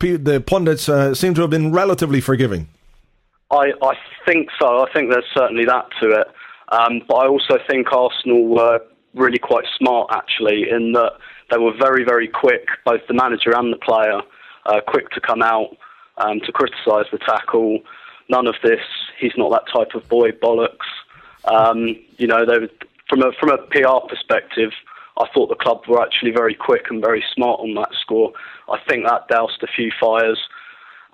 the 0.00 0.42
pundits 0.44 0.88
uh, 0.88 1.14
seem 1.14 1.34
to 1.34 1.42
have 1.42 1.50
been 1.50 1.70
relatively 1.70 2.20
forgiving. 2.20 2.68
I, 3.52 3.72
I 3.82 3.94
think 4.26 4.48
so. 4.60 4.84
I 4.84 4.92
think 4.92 5.10
there's 5.10 5.24
certainly 5.36 5.64
that 5.66 5.86
to 6.00 6.10
it. 6.10 6.26
Um, 6.70 7.02
but 7.08 7.16
I 7.16 7.26
also 7.26 7.58
think 7.68 7.92
Arsenal 7.92 8.46
were 8.46 8.80
really 9.14 9.38
quite 9.38 9.64
smart 9.76 10.10
actually 10.12 10.70
in 10.70 10.92
that 10.92 11.12
they 11.50 11.58
were 11.58 11.72
very 11.76 12.04
very 12.04 12.28
quick, 12.28 12.66
both 12.84 13.00
the 13.08 13.14
manager 13.14 13.54
and 13.56 13.72
the 13.72 13.78
player, 13.78 14.20
uh, 14.66 14.80
quick 14.86 15.10
to 15.10 15.20
come 15.20 15.42
out 15.42 15.76
um, 16.18 16.40
to 16.40 16.52
criticise 16.52 17.06
the 17.10 17.18
tackle. 17.18 17.80
None 18.28 18.46
of 18.46 18.54
this. 18.62 18.80
He's 19.18 19.32
not 19.36 19.50
that 19.50 19.72
type 19.72 19.94
of 19.94 20.08
boy. 20.08 20.30
Bollocks. 20.30 20.86
Um, 21.44 21.96
you 22.18 22.26
know, 22.26 22.44
they 22.46 22.58
were, 22.58 22.68
from 23.08 23.22
a 23.22 23.32
from 23.38 23.50
a 23.50 23.58
PR 23.58 24.06
perspective, 24.08 24.70
I 25.18 25.26
thought 25.34 25.48
the 25.48 25.56
club 25.56 25.82
were 25.88 26.00
actually 26.00 26.30
very 26.30 26.54
quick 26.54 26.86
and 26.90 27.02
very 27.02 27.24
smart 27.34 27.60
on 27.60 27.74
that 27.74 27.90
score. 28.00 28.32
I 28.70 28.78
think 28.88 29.04
that 29.06 29.28
doused 29.28 29.62
a 29.62 29.66
few 29.66 29.90
fires. 30.00 30.38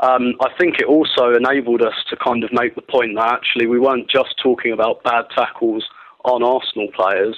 Um, 0.01 0.35
I 0.43 0.51
think 0.59 0.79
it 0.79 0.85
also 0.85 1.33
enabled 1.35 1.81
us 1.81 1.95
to 2.11 2.17
kind 2.17 2.45
of 2.45 2.53
make 2.53 2.75
the 2.75 2.83
point 2.83 3.15
that 3.17 3.33
actually 3.33 3.67
we 3.67 3.81
weren't 3.81 4.11
just 4.11 4.35
talking 4.43 4.73
about 4.73 5.03
bad 5.03 5.25
tackles 5.35 5.85
on 6.25 6.43
Arsenal 6.43 6.89
players 6.95 7.37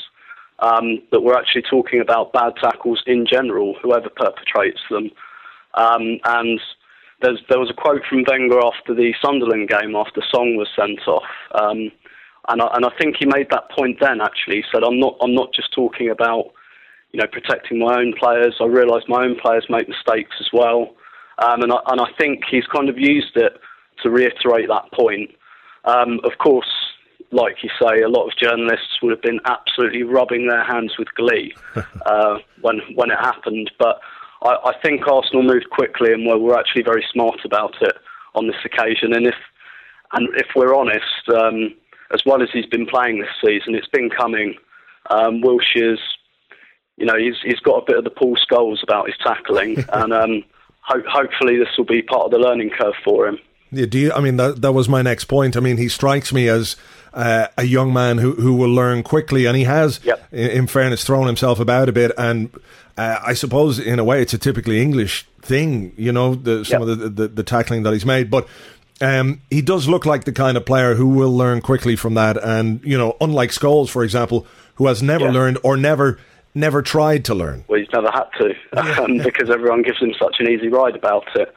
um, 0.60 1.02
that 1.12 1.20
we're 1.20 1.38
actually 1.38 1.62
talking 1.62 2.00
about 2.00 2.32
bad 2.32 2.54
tackles 2.60 3.02
in 3.06 3.26
general, 3.26 3.76
whoever 3.82 4.08
perpetrates 4.08 4.80
them. 4.90 5.10
Um, 5.74 6.18
and 6.24 6.60
there 7.20 7.58
was 7.58 7.70
a 7.70 7.74
quote 7.74 8.02
from 8.08 8.24
Wenger 8.28 8.60
after 8.64 8.94
the 8.94 9.14
Sunderland 9.22 9.68
game, 9.68 9.94
after 9.96 10.22
Song 10.30 10.56
was 10.56 10.68
sent 10.76 11.06
off, 11.06 11.28
um, 11.54 11.90
and, 12.48 12.62
I, 12.62 12.68
and 12.74 12.86
I 12.86 12.90
think 12.98 13.16
he 13.18 13.26
made 13.26 13.48
that 13.50 13.70
point 13.70 13.98
then. 14.00 14.20
Actually, 14.20 14.56
he 14.56 14.64
said, 14.72 14.82
"I'm 14.84 14.98
not, 14.98 15.16
I'm 15.20 15.34
not 15.34 15.52
just 15.52 15.72
talking 15.72 16.10
about, 16.10 16.52
you 17.12 17.20
know, 17.20 17.26
protecting 17.26 17.80
my 17.80 17.98
own 17.98 18.14
players. 18.18 18.54
I 18.60 18.64
realise 18.64 19.04
my 19.08 19.24
own 19.24 19.36
players 19.38 19.66
make 19.68 19.88
mistakes 19.88 20.36
as 20.40 20.48
well, 20.52 20.94
um, 21.38 21.62
and 21.62 21.72
I, 21.72 21.78
and 21.88 22.00
I 22.00 22.06
think 22.18 22.44
he's 22.50 22.66
kind 22.66 22.88
of 22.88 22.98
used 22.98 23.36
it 23.36 23.52
to 24.02 24.10
reiterate 24.10 24.68
that 24.68 24.90
point. 24.92 25.30
Um, 25.84 26.20
of 26.24 26.38
course, 26.38 26.70
like 27.30 27.62
you 27.62 27.70
say, 27.80 28.00
a 28.00 28.08
lot 28.08 28.26
of 28.26 28.36
journalists 28.36 29.02
would 29.02 29.10
have 29.10 29.22
been 29.22 29.40
absolutely 29.44 30.02
rubbing 30.02 30.48
their 30.48 30.64
hands 30.64 30.92
with 30.98 31.08
glee 31.14 31.54
uh, 32.06 32.38
when 32.60 32.80
when 32.94 33.10
it 33.10 33.18
happened. 33.18 33.70
But 33.78 34.00
I, 34.42 34.56
I, 34.64 34.72
think 34.82 35.06
Arsenal 35.06 35.42
moved 35.42 35.70
quickly 35.70 36.12
and 36.12 36.26
were, 36.26 36.38
were 36.38 36.58
actually 36.58 36.82
very 36.82 37.04
smart 37.12 37.40
about 37.44 37.74
it 37.82 37.96
on 38.34 38.46
this 38.46 38.56
occasion. 38.64 39.12
And 39.12 39.26
if 39.26 39.34
and 40.12 40.28
if 40.36 40.46
we're 40.56 40.74
honest, 40.74 41.28
um, 41.34 41.74
as 42.12 42.22
well 42.24 42.42
as 42.42 42.48
he's 42.52 42.66
been 42.66 42.86
playing 42.86 43.20
this 43.20 43.28
season, 43.44 43.74
it's 43.74 43.88
been 43.88 44.10
coming. 44.10 44.54
Um, 45.10 45.42
Wilshere's, 45.42 46.00
you 46.96 47.06
know, 47.06 47.18
he's 47.18 47.36
he's 47.42 47.60
got 47.60 47.82
a 47.82 47.86
bit 47.86 47.98
of 47.98 48.04
the 48.04 48.10
Paul 48.10 48.36
Scholes 48.36 48.82
about 48.82 49.06
his 49.06 49.16
tackling, 49.22 49.84
and 49.92 50.12
um, 50.12 50.44
ho- 50.80 51.04
hopefully 51.08 51.58
this 51.58 51.76
will 51.76 51.84
be 51.84 52.02
part 52.02 52.26
of 52.26 52.30
the 52.30 52.38
learning 52.38 52.70
curve 52.70 52.94
for 53.04 53.28
him. 53.28 53.38
Yeah, 53.70 53.86
do 53.86 53.98
you? 53.98 54.12
I 54.12 54.20
mean, 54.20 54.36
that 54.36 54.62
that 54.62 54.72
was 54.72 54.88
my 54.88 55.02
next 55.02 55.24
point. 55.24 55.56
I 55.56 55.60
mean, 55.60 55.76
he 55.76 55.88
strikes 55.88 56.32
me 56.32 56.48
as 56.48 56.76
uh, 57.12 57.48
a 57.56 57.64
young 57.64 57.92
man 57.92 58.18
who, 58.18 58.34
who 58.34 58.54
will 58.54 58.70
learn 58.70 59.02
quickly, 59.02 59.46
and 59.46 59.56
he 59.56 59.64
has, 59.64 60.00
yep. 60.04 60.26
in, 60.32 60.50
in, 60.50 60.66
fairness, 60.66 61.04
thrown 61.04 61.26
himself 61.26 61.58
about 61.60 61.88
a 61.88 61.92
bit. 61.92 62.12
And 62.16 62.50
uh, 62.96 63.18
I 63.24 63.34
suppose, 63.34 63.78
in 63.78 63.98
a 63.98 64.04
way, 64.04 64.22
it's 64.22 64.34
a 64.34 64.38
typically 64.38 64.80
English 64.80 65.26
thing, 65.42 65.92
you 65.96 66.12
know, 66.12 66.34
the, 66.34 66.64
some 66.64 66.82
yep. 66.82 66.90
of 66.90 66.98
the, 66.98 67.08
the, 67.08 67.28
the, 67.28 67.42
tackling 67.42 67.82
that 67.84 67.92
he's 67.92 68.06
made. 68.06 68.30
But 68.30 68.46
um, 69.00 69.40
he 69.50 69.62
does 69.62 69.88
look 69.88 70.06
like 70.06 70.24
the 70.24 70.32
kind 70.32 70.56
of 70.56 70.66
player 70.66 70.94
who 70.94 71.08
will 71.08 71.34
learn 71.34 71.60
quickly 71.60 71.96
from 71.96 72.14
that. 72.14 72.36
And, 72.42 72.80
you 72.84 72.98
know, 72.98 73.16
unlike 73.20 73.50
Scholes, 73.50 73.88
for 73.88 74.04
example, 74.04 74.46
who 74.74 74.86
has 74.86 75.02
never 75.02 75.26
yeah. 75.26 75.32
learned 75.32 75.58
or 75.62 75.76
never 75.76 76.18
never 76.54 76.82
tried 76.82 77.24
to 77.26 77.34
learn. 77.34 77.64
Well, 77.68 77.78
he's 77.78 77.88
never 77.92 78.10
had 78.10 78.24
to 78.38 79.02
um, 79.02 79.18
because 79.24 79.50
everyone 79.50 79.82
gives 79.82 79.98
him 79.98 80.12
such 80.18 80.36
an 80.40 80.48
easy 80.48 80.68
ride 80.68 80.96
about 80.96 81.24
it. 81.36 81.54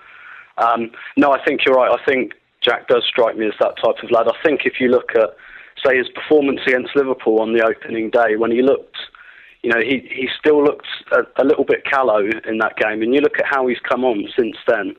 Um, 0.57 0.91
no, 1.17 1.31
I 1.31 1.43
think 1.43 1.61
you're 1.65 1.75
right. 1.75 1.91
I 1.91 2.03
think 2.05 2.33
Jack 2.61 2.87
does 2.87 3.03
strike 3.07 3.37
me 3.37 3.47
as 3.47 3.53
that 3.59 3.75
type 3.77 4.03
of 4.03 4.11
lad. 4.11 4.27
I 4.27 4.35
think 4.43 4.61
if 4.65 4.79
you 4.79 4.89
look 4.89 5.11
at, 5.15 5.35
say, 5.83 5.97
his 5.97 6.09
performance 6.09 6.61
against 6.67 6.95
Liverpool 6.95 7.41
on 7.41 7.53
the 7.53 7.63
opening 7.63 8.09
day, 8.09 8.35
when 8.35 8.51
he 8.51 8.61
looked, 8.61 8.97
you 9.63 9.69
know, 9.71 9.79
he, 9.79 10.07
he 10.13 10.27
still 10.39 10.63
looked 10.63 10.87
a, 11.11 11.41
a 11.41 11.45
little 11.45 11.63
bit 11.63 11.83
callow 11.85 12.23
in 12.47 12.57
that 12.59 12.77
game. 12.77 13.01
And 13.01 13.13
you 13.13 13.21
look 13.21 13.39
at 13.39 13.45
how 13.45 13.67
he's 13.67 13.79
come 13.79 14.03
on 14.03 14.27
since 14.37 14.57
then 14.67 14.95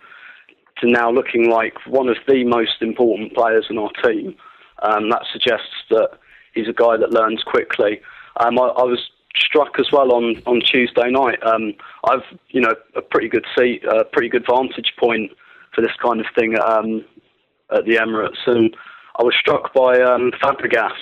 to 0.81 0.91
now 0.91 1.11
looking 1.11 1.49
like 1.49 1.75
one 1.87 2.09
of 2.09 2.17
the 2.27 2.45
most 2.45 2.81
important 2.81 3.35
players 3.35 3.67
in 3.71 3.79
our 3.79 3.91
team. 4.03 4.35
Um, 4.83 5.11
that 5.11 5.23
suggests 5.33 5.85
that 5.91 6.11
he's 6.55 6.69
a 6.69 6.73
guy 6.73 6.97
that 6.97 7.13
learns 7.13 7.43
quickly. 7.45 8.01
Um, 8.39 8.59
I, 8.59 8.63
I, 8.63 8.83
was 8.83 9.11
struck 9.37 9.79
as 9.79 9.93
well 9.93 10.13
on, 10.13 10.43
on 10.47 10.61
Tuesday 10.61 11.11
night. 11.11 11.39
Um, 11.45 11.75
I've 12.05 12.25
you 12.49 12.61
know 12.61 12.75
a 12.97 13.03
pretty 13.03 13.29
good 13.29 13.47
seat, 13.57 13.85
a 13.85 14.05
pretty 14.05 14.29
good 14.29 14.45
vantage 14.49 14.95
point 14.99 15.31
for 15.75 15.81
this 15.81 15.97
kind 16.05 16.21
of 16.21 16.27
thing 16.37 16.57
um, 16.61 17.05
at 17.75 17.85
the 17.85 17.97
Emirates. 17.97 18.39
And 18.47 18.75
I 19.19 19.23
was 19.23 19.35
struck 19.39 19.73
by 19.75 20.01
um, 20.01 20.33
Fabregas. 20.43 20.93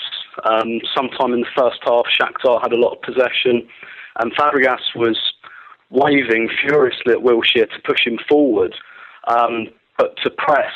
Um, 0.44 0.80
sometime 0.94 1.32
in 1.32 1.40
the 1.40 1.54
first 1.56 1.80
half, 1.84 2.06
Shakhtar 2.06 2.62
had 2.62 2.72
a 2.72 2.76
lot 2.76 2.94
of 2.94 3.02
possession, 3.02 3.68
and 4.18 4.32
Fabregas 4.36 4.94
was 4.94 5.18
waving 5.90 6.48
furiously 6.62 7.12
at 7.12 7.18
Wilshere 7.18 7.68
to 7.68 7.80
push 7.84 8.06
him 8.06 8.18
forward, 8.28 8.74
um, 9.28 9.66
but 9.98 10.16
to 10.22 10.30
press 10.30 10.72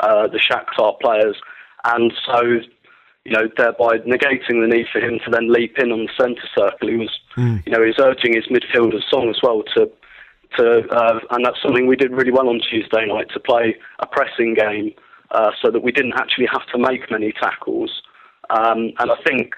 uh, 0.00 0.26
the 0.26 0.38
Shakhtar 0.38 0.98
players. 1.00 1.36
And 1.84 2.12
so, 2.26 2.42
you 3.24 3.32
know, 3.32 3.48
thereby 3.56 3.98
negating 3.98 4.60
the 4.60 4.68
need 4.68 4.86
for 4.92 5.00
him 5.00 5.20
to 5.24 5.30
then 5.30 5.52
leap 5.52 5.78
in 5.78 5.92
on 5.92 6.06
the 6.06 6.12
centre 6.20 6.48
circle. 6.54 6.88
He 6.88 6.96
was, 6.96 7.10
mm. 7.36 7.64
you 7.64 7.72
know, 7.72 7.80
he 7.80 7.88
was 7.88 7.98
urging 8.00 8.34
his 8.34 8.46
midfielders 8.46 9.08
Song 9.08 9.30
as 9.30 9.40
well 9.42 9.62
to 9.76 9.90
to, 10.56 10.86
uh, 10.90 11.20
and 11.30 11.44
that's 11.44 11.60
something 11.62 11.86
we 11.86 11.96
did 11.96 12.12
really 12.12 12.32
well 12.32 12.48
on 12.48 12.60
Tuesday 12.60 13.06
night 13.06 13.28
to 13.34 13.40
play 13.40 13.76
a 14.00 14.06
pressing 14.06 14.54
game 14.54 14.92
uh, 15.30 15.50
so 15.62 15.70
that 15.70 15.82
we 15.82 15.92
didn't 15.92 16.14
actually 16.14 16.46
have 16.52 16.66
to 16.72 16.78
make 16.78 17.10
many 17.10 17.32
tackles. 17.32 18.02
Um, 18.50 18.92
and 18.98 19.10
I 19.10 19.16
think 19.26 19.54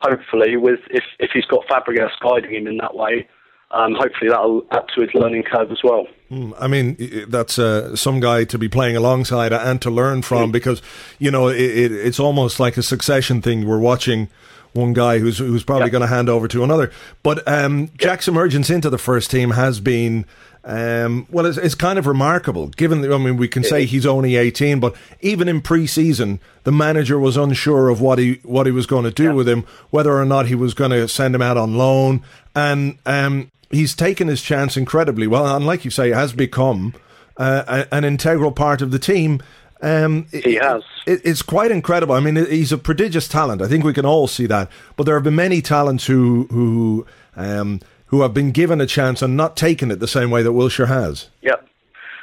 hopefully 0.00 0.56
with 0.56 0.80
if, 0.90 1.04
if 1.18 1.30
he's 1.32 1.46
got 1.46 1.66
Fabregas 1.66 2.10
guiding 2.20 2.54
him 2.54 2.66
in 2.66 2.76
that 2.78 2.94
way, 2.94 3.28
um, 3.70 3.94
hopefully 3.94 4.30
that'll 4.30 4.64
add 4.70 4.84
to 4.94 5.02
his 5.02 5.10
learning 5.14 5.42
curve 5.42 5.70
as 5.70 5.82
well. 5.82 6.06
Mm, 6.30 6.54
I 6.58 6.66
mean, 6.66 7.26
that's 7.28 7.58
uh, 7.58 7.94
some 7.96 8.20
guy 8.20 8.44
to 8.44 8.58
be 8.58 8.68
playing 8.68 8.96
alongside 8.96 9.52
and 9.52 9.80
to 9.82 9.90
learn 9.90 10.22
from 10.22 10.50
mm. 10.50 10.52
because, 10.52 10.82
you 11.18 11.30
know, 11.30 11.48
it, 11.48 11.60
it, 11.60 11.92
it's 11.92 12.20
almost 12.20 12.58
like 12.58 12.76
a 12.76 12.82
succession 12.82 13.42
thing. 13.42 13.66
We're 13.66 13.78
watching 13.78 14.28
one 14.76 14.92
guy 14.92 15.18
who's 15.18 15.38
who's 15.38 15.64
probably 15.64 15.90
going 15.90 16.02
to 16.02 16.06
hand 16.06 16.28
over 16.28 16.46
to 16.48 16.62
another. 16.62 16.92
But 17.22 17.46
um, 17.48 17.90
Jack's 17.96 18.28
emergence 18.28 18.70
into 18.70 18.90
the 18.90 18.98
first 18.98 19.30
team 19.30 19.50
has 19.50 19.80
been. 19.80 20.26
Um, 20.68 21.28
well, 21.30 21.46
it's, 21.46 21.58
it's, 21.58 21.76
kind 21.76 21.96
of 21.96 22.08
remarkable, 22.08 22.66
given 22.66 23.00
that, 23.02 23.12
I 23.12 23.18
mean, 23.18 23.36
we 23.36 23.46
can 23.46 23.62
say 23.62 23.84
he's 23.84 24.04
only 24.04 24.34
18, 24.34 24.80
but 24.80 24.96
even 25.20 25.46
in 25.46 25.60
pre-season, 25.60 26.40
the 26.64 26.72
manager 26.72 27.20
was 27.20 27.36
unsure 27.36 27.88
of 27.88 28.00
what 28.00 28.18
he 28.18 28.40
what 28.42 28.66
he 28.66 28.72
was 28.72 28.84
going 28.84 29.04
to 29.04 29.12
do 29.12 29.26
yeah. 29.26 29.32
with 29.32 29.48
him, 29.48 29.64
whether 29.90 30.18
or 30.18 30.24
not 30.24 30.46
he 30.46 30.56
was 30.56 30.74
going 30.74 30.90
to 30.90 31.06
send 31.06 31.36
him 31.36 31.42
out 31.42 31.56
on 31.56 31.78
loan, 31.78 32.20
and 32.56 32.98
um, 33.06 33.48
he's 33.70 33.94
taken 33.94 34.28
his 34.28 34.42
chance 34.42 34.76
incredibly 34.76 35.26
well, 35.26 35.54
and 35.54 35.66
like 35.66 35.84
you 35.84 35.90
say, 35.90 36.10
has 36.10 36.32
become 36.32 36.94
uh, 37.36 37.84
an 37.92 38.04
integral 38.04 38.52
part 38.52 38.82
of 38.82 38.90
the 38.90 38.98
team. 38.98 39.42
Um, 39.82 40.26
he 40.32 40.54
has. 40.54 40.82
It, 41.06 41.20
it's 41.24 41.42
quite 41.42 41.70
incredible. 41.70 42.14
I 42.14 42.20
mean, 42.20 42.36
he's 42.36 42.72
a 42.72 42.78
prodigious 42.78 43.28
talent. 43.28 43.60
I 43.60 43.68
think 43.68 43.84
we 43.84 43.92
can 43.92 44.06
all 44.06 44.26
see 44.26 44.46
that. 44.46 44.70
But 44.96 45.04
there 45.04 45.14
have 45.14 45.24
been 45.24 45.36
many 45.36 45.60
talents 45.60 46.06
who 46.06 46.46
who 46.50 47.06
um, 47.36 47.80
who 48.06 48.22
have 48.22 48.32
been 48.32 48.52
given 48.52 48.80
a 48.80 48.86
chance 48.86 49.20
and 49.22 49.36
not 49.36 49.56
taken 49.56 49.90
it 49.90 50.00
the 50.00 50.08
same 50.08 50.30
way 50.30 50.42
that 50.42 50.50
Wilshere 50.50 50.88
has. 50.88 51.28
Yep. 51.42 51.68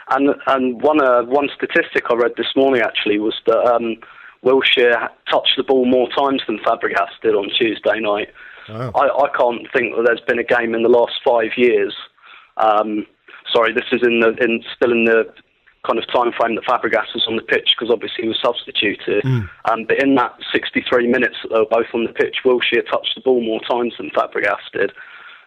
And 0.10 0.36
and 0.48 0.82
one 0.82 1.02
uh, 1.02 1.24
one 1.24 1.50
statistic 1.56 2.06
I 2.10 2.16
read 2.16 2.34
this 2.38 2.56
morning 2.56 2.82
actually 2.82 3.20
was 3.20 3.36
that 3.46 3.60
um, 3.74 3.98
Wilshere 4.44 5.10
touched 5.30 5.54
the 5.58 5.64
ball 5.64 5.86
more 5.86 6.10
times 6.10 6.42
than 6.48 6.60
Fabregas 6.60 7.10
did 7.22 7.36
on 7.36 7.50
Tuesday 7.58 8.00
night. 8.00 8.30
Wow. 8.70 8.92
I, 8.96 9.26
I 9.26 9.30
can't 9.38 9.68
think 9.74 9.96
that 9.96 10.04
there's 10.06 10.22
been 10.22 10.40
a 10.40 10.44
game 10.44 10.74
in 10.76 10.84
the 10.84 10.90
last 10.90 11.14
five 11.26 11.52
years. 11.58 11.96
Um, 12.58 13.06
sorry, 13.52 13.74
this 13.74 13.86
is 13.92 14.02
in 14.04 14.20
the 14.20 14.36
in 14.42 14.64
still 14.76 14.92
in 14.92 15.06
the 15.06 15.34
kind 15.86 16.00
of 16.00 16.08
time 16.08 16.32
frame 16.32 16.56
that 16.56 16.64
Fabregas 16.64 17.14
was 17.14 17.26
on 17.28 17.36
the 17.36 17.42
pitch 17.42 17.76
because 17.76 17.92
obviously 17.92 18.24
he 18.24 18.28
was 18.30 18.40
substituted. 18.42 19.24
Mm. 19.24 19.50
Um, 19.70 19.86
but 19.86 20.02
in 20.02 20.16
that 20.16 20.34
63 20.52 21.08
minutes 21.08 21.36
that 21.44 21.50
they 21.50 21.60
were 21.60 21.66
both 21.70 21.94
on 21.94 22.06
the 22.06 22.14
pitch, 22.14 22.38
Wilshere 22.46 22.90
touched 22.90 23.16
the 23.16 23.22
ball 23.22 23.44
more 23.44 23.60
times 23.70 23.94
than 23.98 24.10
Fabregas 24.12 24.64
did. 24.72 24.94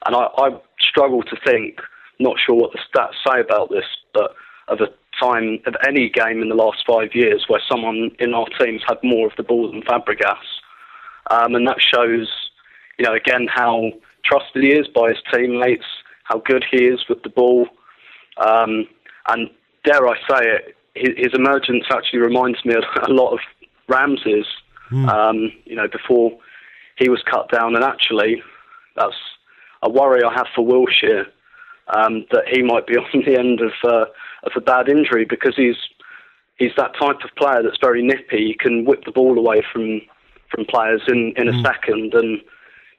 And 0.05 0.15
I, 0.15 0.29
I 0.37 0.51
struggle 0.79 1.23
to 1.23 1.37
think, 1.45 1.81
not 2.21 2.37
sure 2.39 2.55
what 2.55 2.73
the 2.73 2.79
stats 2.79 3.17
say 3.27 3.41
about 3.41 3.71
this, 3.71 3.87
but 4.13 4.35
of 4.69 4.81
a 4.81 4.89
time 5.19 5.59
of 5.67 5.75
any 5.87 6.11
game 6.11 6.43
in 6.43 6.49
the 6.51 6.55
last 6.55 6.85
five 6.87 7.15
years 7.15 7.47
where 7.49 7.63
someone 7.71 8.11
in 8.19 8.35
our 8.35 8.47
teams 8.61 8.83
had 8.87 8.99
more 9.03 9.27
of 9.27 9.33
the 9.37 9.43
ball 9.43 9.71
than 9.71 9.83
Fabregas. 9.83 10.37
Um, 11.31 11.55
and 11.55 11.67
that 11.67 11.81
shows 11.81 12.29
you 12.99 13.05
know, 13.05 13.15
again, 13.15 13.49
how 13.53 13.93
trusted 14.25 14.63
he 14.63 14.71
is 14.71 14.89
by 14.89 15.09
his 15.09 15.19
teammates, 15.33 15.85
how 16.25 16.39
good 16.39 16.65
he 16.71 16.85
is 16.85 17.01
with 17.09 17.23
the 17.23 17.29
ball. 17.29 17.69
Um, 18.39 18.87
and 19.29 19.51
dare 19.85 20.07
I 20.07 20.15
say 20.29 20.45
it, 20.45 20.77
his, 20.95 21.11
his, 21.17 21.35
emergence 21.35 21.85
actually 21.91 22.21
reminds 22.21 22.65
me 22.65 22.75
a 23.03 23.11
lot 23.11 23.33
of 23.33 23.39
Ramsey's, 23.89 24.47
mm. 24.91 25.09
um, 25.09 25.53
you 25.65 25.77
know, 25.77 25.89
before 25.89 26.37
he 26.97 27.09
was 27.09 27.23
cut 27.31 27.51
down. 27.51 27.75
And 27.75 27.85
actually, 27.85 28.43
that's 28.97 29.17
a 29.83 29.91
worry 29.91 30.23
I 30.25 30.33
have 30.35 30.47
for 30.55 30.67
Wilshere, 30.67 31.27
um, 31.95 32.25
that 32.33 32.49
he 32.51 32.63
might 32.63 32.87
be 32.87 32.97
on 32.97 33.23
the 33.25 33.39
end 33.39 33.61
of, 33.61 33.73
uh, 33.85 34.07
of 34.45 34.53
a 34.57 34.61
bad 34.61 34.89
injury 34.89 35.25
because 35.25 35.55
he's, 35.57 35.77
he's 36.57 36.73
that 36.77 36.95
type 36.99 37.21
of 37.25 37.35
player 37.37 37.63
that's 37.63 37.79
very 37.81 38.03
nippy. 38.03 38.49
He 38.49 38.57
can 38.59 38.85
whip 38.85 39.05
the 39.05 39.13
ball 39.13 39.39
away 39.39 39.63
from, 39.73 40.01
from 40.51 40.65
players 40.65 41.03
in, 41.09 41.35
in 41.37 41.49
a 41.49 41.53
mm. 41.53 41.63
second. 41.63 42.15
And 42.15 42.41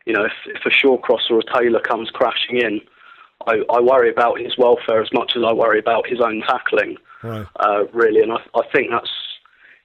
you 0.08 0.14
know, 0.14 0.24
if, 0.24 0.32
if 0.46 0.66
a 0.66 0.70
Shawcross 0.70 1.30
or 1.30 1.40
a 1.40 1.60
Taylor 1.60 1.82
comes 1.82 2.10
crashing 2.10 2.58
in, 2.58 2.80
I, 3.46 3.62
I, 3.70 3.82
worry 3.82 4.10
about 4.10 4.40
his 4.40 4.58
welfare 4.58 5.02
as 5.02 5.10
much 5.12 5.34
as 5.36 5.44
I 5.46 5.52
worry 5.52 5.80
about 5.80 6.08
his 6.08 6.22
own 6.22 6.42
tackling. 6.48 6.96
Right. 7.22 7.46
Uh, 7.58 7.84
really, 7.92 8.22
and 8.22 8.32
I, 8.32 8.38
I 8.56 8.62
think 8.74 8.90
that's 8.90 9.10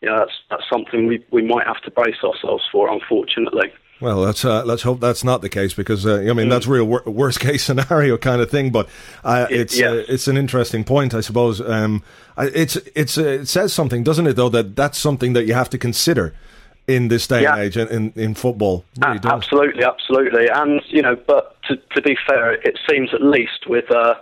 you 0.00 0.08
know 0.08 0.20
that's 0.20 0.32
that's 0.48 0.62
something 0.72 1.08
we, 1.08 1.24
we 1.32 1.42
might 1.42 1.66
have 1.66 1.80
to 1.82 1.90
brace 1.90 2.22
ourselves 2.22 2.62
for, 2.70 2.88
unfortunately. 2.88 3.72
Well, 4.00 4.18
let's 4.18 4.44
uh, 4.44 4.64
let's 4.64 4.82
hope 4.82 5.00
that's 5.00 5.24
not 5.24 5.42
the 5.42 5.48
case 5.48 5.74
because 5.74 6.06
uh, 6.06 6.18
I 6.18 6.32
mean 6.32 6.46
mm. 6.46 6.50
that's 6.50 6.66
real 6.68 6.84
wor- 6.84 7.04
worst 7.04 7.40
case 7.40 7.64
scenario 7.66 8.16
kind 8.16 8.40
of 8.40 8.48
thing. 8.48 8.70
But 8.70 8.88
uh, 9.24 9.48
it's 9.50 9.76
yeah. 9.76 9.88
Uh, 9.88 10.04
it's 10.08 10.28
an 10.28 10.36
interesting 10.36 10.84
point, 10.84 11.14
I 11.14 11.20
suppose. 11.20 11.60
Um, 11.60 12.04
it's 12.38 12.76
it's 12.94 13.18
uh, 13.18 13.24
it 13.24 13.48
says 13.48 13.72
something, 13.72 14.04
doesn't 14.04 14.26
it? 14.28 14.34
Though 14.34 14.50
that 14.50 14.76
that's 14.76 14.98
something 14.98 15.32
that 15.32 15.46
you 15.46 15.54
have 15.54 15.70
to 15.70 15.78
consider 15.78 16.32
in 16.94 17.08
this 17.08 17.26
day 17.26 17.42
yeah. 17.42 17.54
and 17.54 17.62
age 17.62 17.76
in, 17.76 18.12
in 18.16 18.34
football. 18.34 18.84
Really 19.00 19.20
absolutely, 19.24 19.84
absolutely. 19.84 20.46
And, 20.48 20.80
you 20.88 21.02
know, 21.02 21.16
but 21.16 21.56
to, 21.64 21.76
to 21.94 22.02
be 22.02 22.16
fair, 22.26 22.54
it 22.54 22.78
seems 22.88 23.14
at 23.14 23.22
least 23.22 23.66
with 23.66 23.90
uh, 23.90 24.14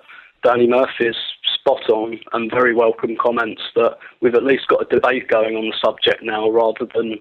Danny 0.42 0.66
Murphy's 0.66 1.16
spot 1.54 1.88
on 1.90 2.18
and 2.32 2.50
very 2.50 2.74
welcome 2.74 3.16
comments 3.20 3.62
that 3.74 3.98
we've 4.20 4.34
at 4.34 4.44
least 4.44 4.68
got 4.68 4.82
a 4.82 4.94
debate 4.94 5.28
going 5.28 5.56
on 5.56 5.66
the 5.66 5.76
subject 5.84 6.22
now 6.22 6.48
rather 6.50 6.86
than 6.94 7.18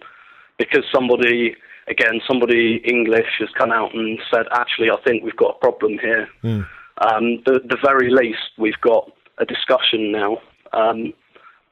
because 0.57 0.83
somebody, 0.93 1.55
again, 1.87 2.21
somebody 2.27 2.81
English 2.85 3.39
has 3.39 3.49
come 3.57 3.71
out 3.71 3.93
and 3.93 4.19
said, 4.31 4.45
actually, 4.53 4.89
I 4.89 4.97
think 5.03 5.23
we've 5.23 5.35
got 5.35 5.55
a 5.55 5.59
problem 5.59 5.97
here. 5.99 6.27
Mm. 6.43 6.67
Um, 7.01 7.41
the, 7.45 7.61
the 7.65 7.77
very 7.83 8.09
least, 8.11 8.51
we've 8.57 8.79
got 8.81 9.09
a 9.37 9.45
discussion 9.45 10.11
now, 10.11 10.37
um, 10.73 11.13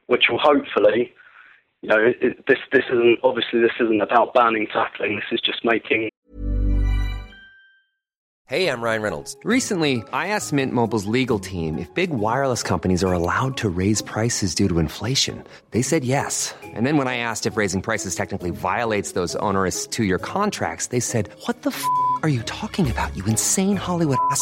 which 0.08 0.26
will 0.30 0.40
hopefully 0.40 1.14
you 1.82 1.90
know, 1.90 1.98
it, 2.00 2.46
this 2.48 2.58
this 2.72 2.84
isn't 2.92 3.20
obviously 3.24 3.60
this 3.62 3.72
isn't 3.80 4.02
about 4.02 4.34
banning 4.34 4.68
tackling. 4.74 5.16
This 5.16 5.26
is 5.32 5.42
just 5.42 5.64
making. 5.64 6.10
Hey, 8.46 8.70
I'm 8.70 8.82
Ryan 8.82 9.02
Reynolds. 9.02 9.36
Recently, 9.44 10.04
I 10.14 10.30
asked 10.30 10.54
Mint 10.54 10.72
Mobile's 10.72 11.06
legal 11.06 11.38
team 11.38 11.78
if 11.78 11.94
big 11.94 12.12
wireless 12.12 12.64
companies 12.64 13.04
are 13.04 13.12
allowed 13.12 13.58
to 13.58 13.68
raise 13.68 14.02
prices 14.02 14.56
due 14.56 14.70
to 14.70 14.80
inflation. 14.80 15.44
They 15.72 15.82
said 15.82 16.06
yes. 16.06 16.56
And 16.64 16.86
then 16.86 16.96
when 16.96 17.10
I 17.10 17.18
asked 17.18 17.46
if 17.46 17.58
raising 17.58 17.82
prices 17.82 18.16
technically 18.16 18.52
violates 18.52 19.12
those 19.12 19.36
onerous 19.36 19.86
two-year 19.86 20.18
contracts, 20.20 20.88
they 20.88 21.02
said, 21.02 21.30
"What 21.46 21.64
the 21.64 21.72
f*** 21.72 21.84
are 22.24 22.30
you 22.30 22.42
talking 22.44 22.90
about? 22.90 23.16
You 23.18 23.26
insane 23.26 23.76
Hollywood 23.76 24.18
ass." 24.32 24.42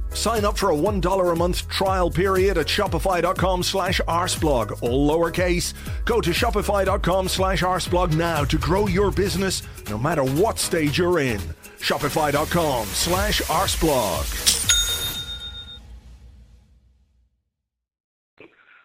Sign 0.13 0.45
up 0.45 0.57
for 0.57 0.71
a 0.71 0.75
$1 0.75 1.31
a 1.31 1.35
month 1.35 1.67
trial 1.69 2.09
period 2.11 2.57
at 2.57 2.67
shopify.com 2.67 3.63
slash 3.63 3.99
arseblog, 4.07 4.81
all 4.83 5.09
lowercase. 5.09 5.73
Go 6.05 6.21
to 6.21 6.31
shopify.com 6.31 7.27
slash 7.27 7.63
arseblog 7.63 8.15
now 8.15 8.43
to 8.43 8.57
grow 8.57 8.87
your 8.87 9.11
business 9.11 9.63
no 9.89 9.97
matter 9.97 10.23
what 10.23 10.59
stage 10.59 10.97
you're 10.97 11.19
in. 11.19 11.39
Shopify.com 11.79 12.85
slash 12.87 13.41
arseblog. 13.43 14.47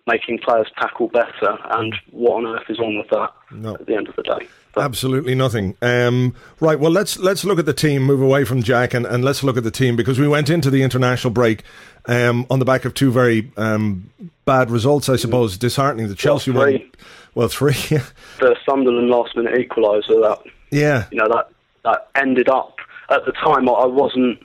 making 0.08 0.38
players 0.38 0.68
tackle 0.80 1.08
better, 1.08 1.58
and 1.72 1.92
what 2.12 2.34
on 2.36 2.46
earth 2.46 2.62
is 2.68 2.78
wrong 2.78 2.96
with 2.96 3.08
that 3.10 3.30
No. 3.50 3.74
at 3.74 3.86
the 3.86 3.94
end 3.96 4.08
of 4.08 4.14
the 4.14 4.22
day? 4.22 4.46
Absolutely 4.76 5.34
nothing. 5.34 5.76
Um, 5.80 6.34
right. 6.60 6.78
Well, 6.78 6.90
let's 6.90 7.18
let's 7.18 7.44
look 7.44 7.58
at 7.58 7.66
the 7.66 7.72
team. 7.72 8.02
Move 8.02 8.20
away 8.20 8.44
from 8.44 8.62
Jack 8.62 8.92
and, 8.94 9.06
and 9.06 9.24
let's 9.24 9.42
look 9.42 9.56
at 9.56 9.64
the 9.64 9.70
team 9.70 9.96
because 9.96 10.18
we 10.18 10.28
went 10.28 10.50
into 10.50 10.70
the 10.70 10.82
international 10.82 11.32
break 11.32 11.62
um, 12.06 12.46
on 12.50 12.58
the 12.58 12.64
back 12.64 12.84
of 12.84 12.92
two 12.94 13.10
very 13.10 13.50
um, 13.56 14.10
bad 14.44 14.70
results. 14.70 15.08
I 15.08 15.16
suppose 15.16 15.56
disheartening. 15.56 16.08
The 16.08 16.14
Chelsea 16.14 16.50
Well, 16.50 16.64
three. 16.64 16.78
one. 16.78 16.90
Well, 17.34 17.48
three. 17.48 17.74
The 18.38 18.56
Sunderland 18.68 19.08
last 19.08 19.34
minute 19.36 19.54
equaliser 19.54 20.20
that 20.22 20.38
yeah. 20.70 21.06
you 21.10 21.18
know 21.18 21.28
that 21.28 21.48
that 21.84 22.08
ended 22.14 22.48
up 22.50 22.76
at 23.10 23.24
the 23.24 23.32
time. 23.32 23.68
I- 23.68 23.72
I 23.72 23.86
wasn't 23.86 24.40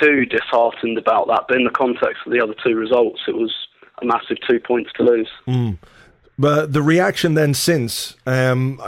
too 0.00 0.24
disheartened 0.26 0.96
about 0.98 1.26
that, 1.28 1.46
but 1.48 1.56
in 1.56 1.64
the 1.64 1.70
context 1.70 2.22
of 2.24 2.32
the 2.32 2.40
other 2.40 2.54
two 2.64 2.76
results, 2.76 3.20
it 3.26 3.34
was 3.34 3.52
a 4.00 4.04
massive 4.06 4.36
two 4.48 4.60
points 4.60 4.90
to 4.96 5.02
lose. 5.02 5.28
But 6.40 6.72
the 6.72 6.80
reaction 6.80 7.34
then 7.34 7.52
since 7.52 8.16
um, 8.24 8.80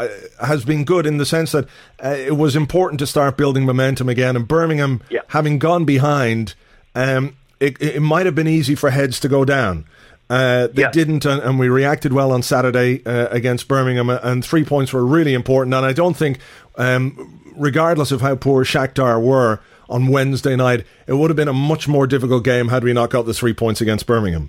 has 0.42 0.64
been 0.64 0.84
good 0.84 1.04
in 1.04 1.18
the 1.18 1.26
sense 1.26 1.52
that 1.52 1.66
uh, 2.02 2.08
it 2.08 2.36
was 2.38 2.56
important 2.56 2.98
to 3.00 3.06
start 3.06 3.36
building 3.36 3.66
momentum 3.66 4.08
again. 4.08 4.36
And 4.36 4.48
Birmingham, 4.48 5.02
Yeah. 5.10 5.20
having 5.28 5.58
gone 5.58 5.84
behind, 5.84 6.54
um, 6.94 7.36
it, 7.60 7.76
it 7.80 8.00
might 8.00 8.24
have 8.24 8.34
been 8.34 8.48
easy 8.48 8.74
for 8.74 8.88
heads 8.88 9.20
to 9.20 9.28
go 9.28 9.44
down. 9.44 9.84
Uh, 10.30 10.68
they 10.72 10.80
Yeah. 10.82 10.90
didn't, 10.92 11.26
and, 11.26 11.42
and 11.42 11.58
we 11.58 11.68
reacted 11.68 12.14
well 12.14 12.32
on 12.32 12.42
Saturday 12.42 13.04
uh, 13.04 13.28
against 13.30 13.68
Birmingham, 13.68 14.08
uh, 14.08 14.18
and 14.22 14.42
three 14.42 14.64
points 14.64 14.90
were 14.94 15.04
really 15.04 15.34
important. 15.34 15.74
And 15.74 15.84
I 15.84 15.92
don't 15.92 16.16
think, 16.16 16.38
um, 16.78 17.38
regardless 17.54 18.12
of 18.12 18.22
how 18.22 18.34
poor 18.36 18.64
Shakhtar 18.64 19.20
were 19.22 19.60
on 19.90 20.06
Wednesday 20.06 20.56
night, 20.56 20.86
it 21.06 21.12
would 21.18 21.28
have 21.28 21.36
been 21.36 21.48
a 21.48 21.52
much 21.52 21.86
more 21.86 22.06
difficult 22.06 22.44
game 22.44 22.68
had 22.68 22.82
we 22.82 22.94
not 22.94 23.10
got 23.10 23.26
the 23.26 23.34
three 23.34 23.52
points 23.52 23.82
against 23.82 24.06
Birmingham. 24.06 24.48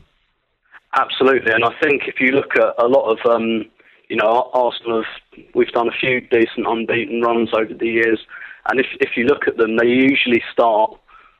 Absolutely, 0.95 1.51
and 1.51 1.63
I 1.65 1.71
think 1.81 2.03
if 2.07 2.19
you 2.19 2.31
look 2.31 2.55
at 2.55 2.75
a 2.77 2.87
lot 2.87 3.09
of, 3.11 3.17
um, 3.29 3.65
you 4.09 4.15
know, 4.15 4.49
Arsenal 4.53 5.03
have 5.03 5.43
we've 5.55 5.71
done 5.71 5.87
a 5.87 5.91
few 5.99 6.21
decent 6.21 6.67
unbeaten 6.67 7.21
runs 7.21 7.49
over 7.53 7.73
the 7.73 7.87
years, 7.87 8.19
and 8.69 8.79
if 8.79 8.85
if 9.01 9.17
you 9.17 9.25
look 9.25 9.47
at 9.47 9.57
them, 9.57 9.77
they 9.77 9.87
usually 9.87 10.43
start 10.51 10.91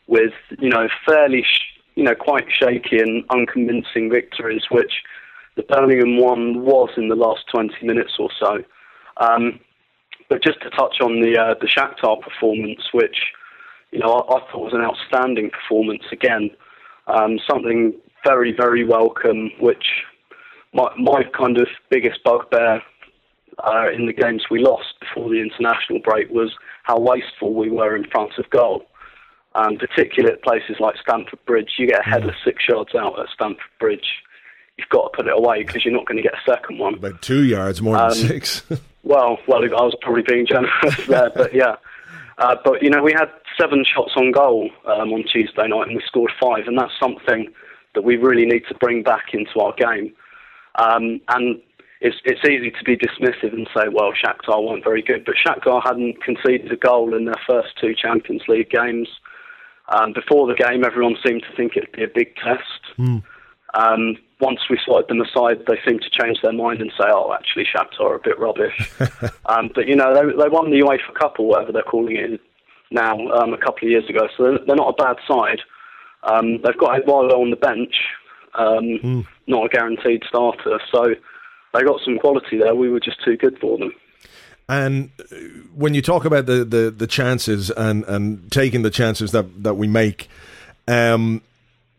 with 0.08 0.34
you 0.58 0.70
know 0.70 0.88
fairly, 1.06 1.44
sh- 1.44 1.80
you 1.96 2.04
know, 2.04 2.16
quite 2.16 2.46
shaky 2.50 2.98
and 2.98 3.24
unconvincing 3.30 4.10
victories, 4.12 4.64
which 4.72 5.04
the 5.56 5.62
Birmingham 5.64 6.18
one 6.18 6.62
was 6.66 6.90
in 6.98 7.10
the 7.10 7.16
last 7.16 7.42
20 7.54 7.76
minutes 7.86 8.14
or 8.18 8.30
so. 8.40 8.64
Um, 9.18 9.60
but 10.30 10.42
just 10.42 10.60
to 10.64 10.72
touch 10.72 10.98
on 11.00 11.22
the 11.22 11.38
uh, 11.38 11.54
the 11.62 11.68
Shakhtar 11.68 12.20
performance, 12.22 12.82
which 12.92 13.18
you 13.92 14.00
know 14.00 14.14
I, 14.14 14.38
I 14.38 14.40
thought 14.52 14.64
was 14.64 14.74
an 14.74 14.82
outstanding 14.82 15.52
performance 15.52 16.04
again, 16.12 16.50
um, 17.06 17.38
something 17.48 17.94
very 18.24 18.52
very 18.52 18.84
welcome. 18.86 19.52
Which 19.60 19.86
my 20.74 20.90
my 20.98 21.24
kind 21.38 21.58
of 21.58 21.68
biggest 21.90 22.24
bugbear 22.24 22.82
uh, 23.60 23.92
in 23.92 24.06
the 24.06 24.14
games 24.14 24.46
we 24.50 24.60
lost 24.60 24.96
before 25.00 25.30
the 25.30 25.42
international 25.42 26.00
break 26.00 26.30
was 26.30 26.54
how 26.84 27.00
wasteful 27.00 27.54
we 27.54 27.70
were 27.70 27.96
in 27.96 28.06
front 28.10 28.32
of 28.38 28.50
goal. 28.50 28.86
Um, 29.56 29.78
particularly 29.78 30.34
at 30.34 30.42
places 30.42 30.78
like 30.80 30.96
Stamford 31.00 31.38
Bridge, 31.46 31.74
you 31.78 31.86
get 31.88 32.00
a 32.00 32.10
header 32.10 32.36
six 32.44 32.64
yards 32.68 32.96
out 32.96 33.20
at 33.20 33.28
Stamford 33.36 33.62
Bridge, 33.80 34.08
you've 34.78 34.90
got 34.90 35.12
to 35.12 35.18
put 35.18 35.28
it 35.28 35.34
away 35.38 35.64
because 35.64 35.86
you're 35.86 35.94
not 35.94 36.08
going 36.08 36.18
to 36.18 36.24
get 36.24 36.34
a 36.34 36.52
second 36.52 36.80
one. 36.80 36.96
About 36.96 37.22
two 37.22 37.44
yards 37.44 37.80
more 37.80 37.96
than 37.96 38.06
Um, 38.06 38.14
six. 38.14 38.64
Well, 39.06 39.38
well, 39.50 39.62
I 39.62 39.68
was 39.84 39.96
probably 40.02 40.22
being 40.26 40.48
generous 40.48 41.06
there, 41.08 41.30
but 41.36 41.54
yeah. 41.54 41.76
Uh, 42.38 42.56
but 42.64 42.82
you 42.82 42.90
know, 42.90 43.04
we 43.04 43.12
had 43.12 43.26
seven 43.60 43.84
shots 43.84 44.14
on 44.16 44.32
goal 44.32 44.70
um, 44.86 45.12
on 45.12 45.24
Tuesday 45.32 45.68
night, 45.68 45.88
and 45.88 45.96
we 45.98 46.02
scored 46.08 46.32
five, 46.42 46.68
and 46.68 46.78
that's 46.80 46.94
something 47.00 47.54
that 47.96 48.04
we 48.04 48.18
really 48.18 48.46
need 48.46 48.64
to 48.68 48.76
bring 48.76 49.04
back 49.04 49.34
into 49.34 49.60
our 49.60 49.74
game. 49.74 50.14
Um, 50.76 51.22
and 51.30 51.62
it's 52.02 52.18
it's 52.26 52.44
easy 52.44 52.72
to 52.72 52.84
be 52.84 52.98
dismissive 52.98 53.54
and 53.54 53.68
say, 53.76 53.88
well, 53.92 54.12
Shakhtar 54.12 54.64
weren't 54.64 54.84
very 54.84 55.02
good, 55.02 55.26
but 55.26 55.36
Shakhtar 55.36 55.82
hadn't 55.84 56.22
conceded 56.22 56.72
a 56.72 56.76
goal 56.76 57.16
in 57.16 57.26
their 57.26 57.40
first 57.48 57.70
two 57.80 57.96
Champions 57.96 58.44
League 58.48 58.70
games. 58.70 59.08
Um, 59.90 60.14
before 60.14 60.48
the 60.48 60.56
game, 60.56 60.84
everyone 60.84 61.16
seemed 61.26 61.44
to 61.44 61.56
think 61.56 61.76
it'd 61.76 61.92
be 61.92 62.04
a 62.04 62.08
big 62.08 62.36
test. 62.36 62.82
Um, 63.74 64.18
once 64.40 64.60
we 64.70 64.78
sorted 64.86 65.10
them 65.10 65.22
aside, 65.22 65.66
they 65.68 65.80
seemed 65.88 66.02
to 66.02 66.10
change 66.10 66.42
their 66.42 66.52
mind 66.52 66.82
and 66.82 66.92
say, 66.92 67.06
"Oh, 67.08 67.34
actually, 67.34 67.66
Shakhtar 67.66 68.02
are 68.02 68.16
a 68.16 68.20
bit 68.20 68.38
rubbish." 68.38 68.92
um, 69.46 69.72
but 69.74 69.88
you 69.88 69.96
know, 69.96 70.14
they, 70.14 70.26
they 70.36 70.50
won 70.50 70.72
the 70.72 70.80
UEFA 70.80 71.14
Cup 71.18 71.40
or 71.40 71.48
whatever 71.48 71.72
they're 71.72 71.84
calling 71.84 72.18
it 72.18 72.42
now 72.92 73.18
um, 73.30 73.54
a 73.54 73.58
couple 73.58 73.88
of 73.88 73.92
years 73.92 74.08
ago, 74.10 74.28
so 74.36 74.44
they're, 74.44 74.60
they're 74.68 74.76
not 74.76 74.94
a 75.00 75.04
bad 75.04 75.18
side. 75.28 75.62
Um, 76.24 76.62
they've 76.64 76.78
got 76.78 77.00
Eduardo 77.00 77.42
on 77.42 77.50
the 77.50 77.56
bench, 77.56 77.94
um, 78.56 79.26
not 79.48 79.66
a 79.66 79.70
guaranteed 79.70 80.24
starter, 80.28 80.80
so 80.92 81.16
they 81.74 81.82
got 81.84 82.00
some 82.06 82.18
quality 82.20 82.58
there. 82.58 82.76
We 82.76 82.90
were 82.90 83.00
just 83.00 83.24
too 83.24 83.36
good 83.38 83.58
for 83.60 83.78
them. 83.78 83.94
And 84.70 85.12
uh, 85.20 85.36
when 85.76 85.94
you 85.94 86.02
talk 86.02 86.24
about 86.24 86.46
the, 86.46 86.64
the, 86.64 86.90
the 86.92 87.08
chances 87.08 87.70
and, 87.72 88.06
and 88.06 88.50
taking 88.52 88.82
the 88.84 88.90
chances 88.90 89.32
that, 89.32 89.64
that 89.64 89.74
we 89.74 89.88
make, 89.88 90.30
um, 90.88 91.42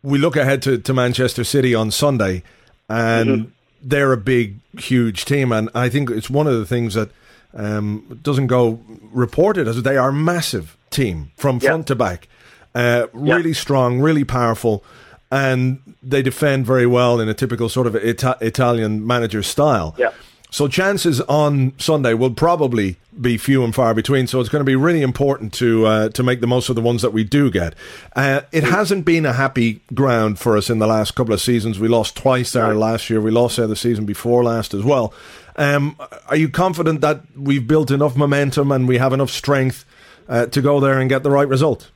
we 0.01 0.17
look 0.17 0.35
ahead 0.35 0.61
to, 0.63 0.77
to 0.79 0.93
Manchester 0.93 1.43
City 1.43 1.75
on 1.75 1.91
Sunday, 1.91 2.41
and 2.89 3.51
they're 3.81 4.13
a 4.13 4.17
big, 4.17 4.59
huge 4.79 5.25
team. 5.25 5.51
And 5.51 5.69
I 5.75 5.89
think 5.89 6.09
it's 6.09 6.29
one 6.29 6.47
of 6.47 6.53
the 6.57 6.65
things 6.65 6.95
that 6.95 7.09
um, 7.53 8.19
doesn't 8.23 8.47
go 8.47 8.79
reported 9.11 9.67
as 9.67 9.81
they 9.83 9.97
are 9.97 10.09
a 10.09 10.13
massive 10.13 10.75
team 10.89 11.31
from 11.37 11.59
Yeah. 11.61 11.69
front 11.69 11.87
to 11.87 11.95
back. 11.95 12.27
Uh, 12.75 13.07
really 13.13 13.53
strong, 13.53 14.01
really 14.01 14.25
powerful, 14.25 14.83
and 15.31 15.79
they 16.03 16.21
defend 16.21 16.65
very 16.65 16.85
well 16.85 17.19
in 17.19 17.29
a 17.29 17.33
typical 17.33 17.69
sort 17.69 17.87
of 17.87 17.95
Ita- 17.95 18.37
Italian 18.41 19.07
manager 19.07 19.41
style. 19.41 19.95
Yeah. 19.97 20.11
So 20.51 20.67
chances 20.69 21.19
on 21.21 21.73
Sunday 21.79 22.13
will 22.13 22.31
probably 22.31 22.97
be 23.19 23.37
few 23.37 23.63
and 23.63 23.75
far 23.75 23.93
between. 23.93 24.25
So 24.27 24.39
it's 24.39 24.47
going 24.47 24.61
to 24.61 24.65
be 24.65 24.75
really 24.75 25.01
important 25.01 25.51
to 25.55 25.85
uh, 25.85 26.09
to 26.09 26.23
make 26.23 26.39
the 26.39 26.47
most 26.47 26.69
of 26.69 26.75
the 26.75 26.81
ones 26.81 27.01
that 27.01 27.11
we 27.11 27.25
do 27.25 27.51
get. 27.51 27.75
Uh, 28.15 28.41
it 28.53 28.63
hasn't 28.63 29.03
been 29.03 29.25
a 29.25 29.33
happy 29.33 29.81
ground 29.93 30.39
for 30.39 30.55
us 30.55 30.69
in 30.69 30.79
the 30.79 30.87
last 30.87 31.15
couple 31.15 31.33
of 31.33 31.41
seasons. 31.41 31.77
We 31.77 31.87
lost 31.87 32.15
twice 32.15 32.51
there 32.53 32.73
last 32.73 33.09
year. 33.09 33.19
We 33.19 33.31
lost 33.31 33.57
there 33.57 33.67
the 33.67 33.75
season 33.75 34.05
before 34.05 34.43
last 34.43 34.73
as 34.73 34.83
well. 34.83 35.13
Um, 35.57 35.97
are 36.27 36.37
you 36.37 36.49
confident 36.49 37.01
that 37.01 37.21
we've 37.35 37.67
built 37.67 37.91
enough 37.91 38.15
momentum 38.15 38.71
and 38.71 38.87
we 38.87 38.97
have 38.97 39.11
enough 39.11 39.31
strength 39.31 39.85
uh, 40.29 40.45
to 40.47 40.61
go 40.61 40.79
there 40.79 40.99
and 40.99 41.09
get 41.09 41.23
the 41.23 41.31
right 41.31 41.47
result? 41.47 41.91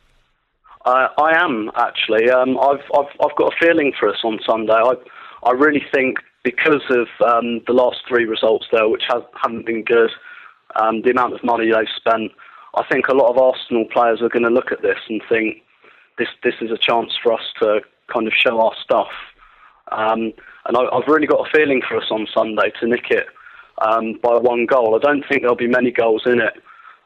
Uh, 0.89 1.07
I 1.21 1.39
am 1.39 1.69
actually. 1.75 2.31
Um, 2.31 2.57
I've, 2.57 2.81
I've 2.97 3.13
I've 3.21 3.35
got 3.37 3.53
a 3.53 3.57
feeling 3.63 3.93
for 3.99 4.09
us 4.09 4.17
on 4.23 4.39
Sunday. 4.43 4.73
I 4.73 4.93
I 5.43 5.51
really 5.51 5.83
think 5.93 6.17
because 6.43 6.81
of 6.89 7.07
um, 7.23 7.61
the 7.67 7.73
last 7.73 7.97
three 8.07 8.25
results 8.25 8.65
there, 8.71 8.89
which 8.89 9.03
haven't 9.07 9.67
been 9.67 9.83
good, 9.83 10.09
um, 10.81 11.03
the 11.03 11.11
amount 11.11 11.35
of 11.35 11.43
money 11.43 11.65
they've 11.65 11.95
spent, 11.95 12.31
I 12.73 12.83
think 12.91 13.07
a 13.07 13.13
lot 13.13 13.29
of 13.29 13.37
Arsenal 13.37 13.85
players 13.93 14.19
are 14.23 14.29
going 14.29 14.49
to 14.49 14.49
look 14.49 14.71
at 14.71 14.81
this 14.81 14.97
and 15.09 15.21
think 15.29 15.57
this 16.17 16.29
this 16.43 16.55
is 16.59 16.71
a 16.71 16.77
chance 16.77 17.11
for 17.21 17.33
us 17.33 17.45
to 17.61 17.81
kind 18.11 18.25
of 18.25 18.33
show 18.33 18.59
our 18.59 18.73
stuff. 18.83 19.13
Um, 19.91 20.33
and 20.65 20.75
I, 20.75 20.81
I've 20.91 21.07
really 21.07 21.27
got 21.27 21.47
a 21.47 21.51
feeling 21.55 21.83
for 21.87 21.97
us 21.97 22.09
on 22.09 22.25
Sunday 22.33 22.73
to 22.79 22.87
nick 22.87 23.11
it 23.11 23.27
um, 23.85 24.17
by 24.23 24.37
one 24.37 24.65
goal. 24.65 24.95
I 24.95 25.05
don't 25.05 25.23
think 25.29 25.41
there'll 25.41 25.55
be 25.55 25.67
many 25.67 25.91
goals 25.91 26.23
in 26.25 26.41
it. 26.41 26.53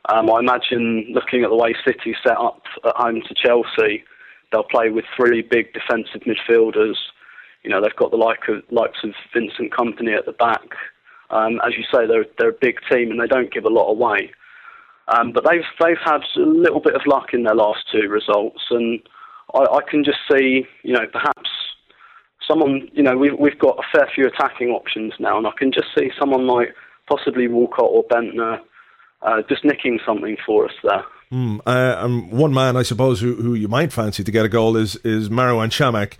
Um, 0.09 0.29
I 0.29 0.39
imagine 0.39 1.07
looking 1.13 1.43
at 1.43 1.49
the 1.49 1.55
way 1.55 1.73
City 1.85 2.15
set 2.25 2.37
up 2.37 2.61
at 2.85 2.95
home 2.95 3.21
to 3.27 3.33
Chelsea, 3.33 4.03
they'll 4.51 4.63
play 4.63 4.89
with 4.89 5.05
three 5.15 5.41
big 5.41 5.73
defensive 5.73 6.21
midfielders. 6.21 6.95
You 7.63 7.69
know, 7.69 7.81
they've 7.81 7.95
got 7.95 8.11
the 8.11 8.17
like 8.17 8.47
of, 8.49 8.63
likes 8.69 8.99
of 9.03 9.11
Vincent 9.33 9.71
Kompany 9.71 10.17
at 10.17 10.25
the 10.25 10.33
back. 10.33 10.75
Um, 11.29 11.61
as 11.65 11.73
you 11.77 11.83
say, 11.91 12.05
they're 12.05 12.25
they're 12.37 12.49
a 12.49 12.59
big 12.59 12.79
team 12.91 13.11
and 13.11 13.19
they 13.19 13.27
don't 13.27 13.53
give 13.53 13.65
a 13.65 13.69
lot 13.69 13.89
away. 13.89 14.31
Um, 15.07 15.31
but 15.31 15.45
they've 15.49 15.63
they've 15.79 15.97
had 16.03 16.21
a 16.35 16.39
little 16.39 16.81
bit 16.81 16.95
of 16.95 17.01
luck 17.05 17.33
in 17.33 17.43
their 17.43 17.55
last 17.55 17.79
two 17.91 18.07
results, 18.09 18.61
and 18.69 18.99
I, 19.53 19.59
I 19.59 19.79
can 19.89 20.03
just 20.03 20.19
see, 20.31 20.65
you 20.83 20.93
know, 20.93 21.05
perhaps 21.11 21.49
someone, 22.47 22.89
you 22.93 23.03
know, 23.03 23.17
we've 23.17 23.37
we've 23.39 23.59
got 23.59 23.79
a 23.79 23.97
fair 23.97 24.09
few 24.13 24.25
attacking 24.27 24.69
options 24.69 25.13
now, 25.19 25.37
and 25.37 25.47
I 25.47 25.51
can 25.57 25.71
just 25.71 25.87
see 25.97 26.11
someone 26.19 26.45
like 26.45 26.75
possibly 27.09 27.47
Walcott 27.47 27.89
or 27.89 28.03
Bendtner 28.05 28.59
uh, 29.23 29.41
just 29.49 29.63
nicking 29.65 29.99
something 30.05 30.37
for 30.45 30.65
us 30.65 30.73
there. 30.83 31.03
Mm, 31.31 31.61
uh, 31.65 31.95
um, 31.99 32.29
one 32.29 32.53
man, 32.53 32.77
I 32.77 32.83
suppose, 32.83 33.19
who, 33.21 33.35
who 33.35 33.55
you 33.55 33.67
might 33.67 33.91
fancy 33.91 34.23
to 34.23 34.31
get 34.31 34.45
a 34.45 34.49
goal 34.49 34.77
is 34.77 34.95
is 34.97 35.29
Marouane 35.29 35.69
Chamakh, 35.71 36.13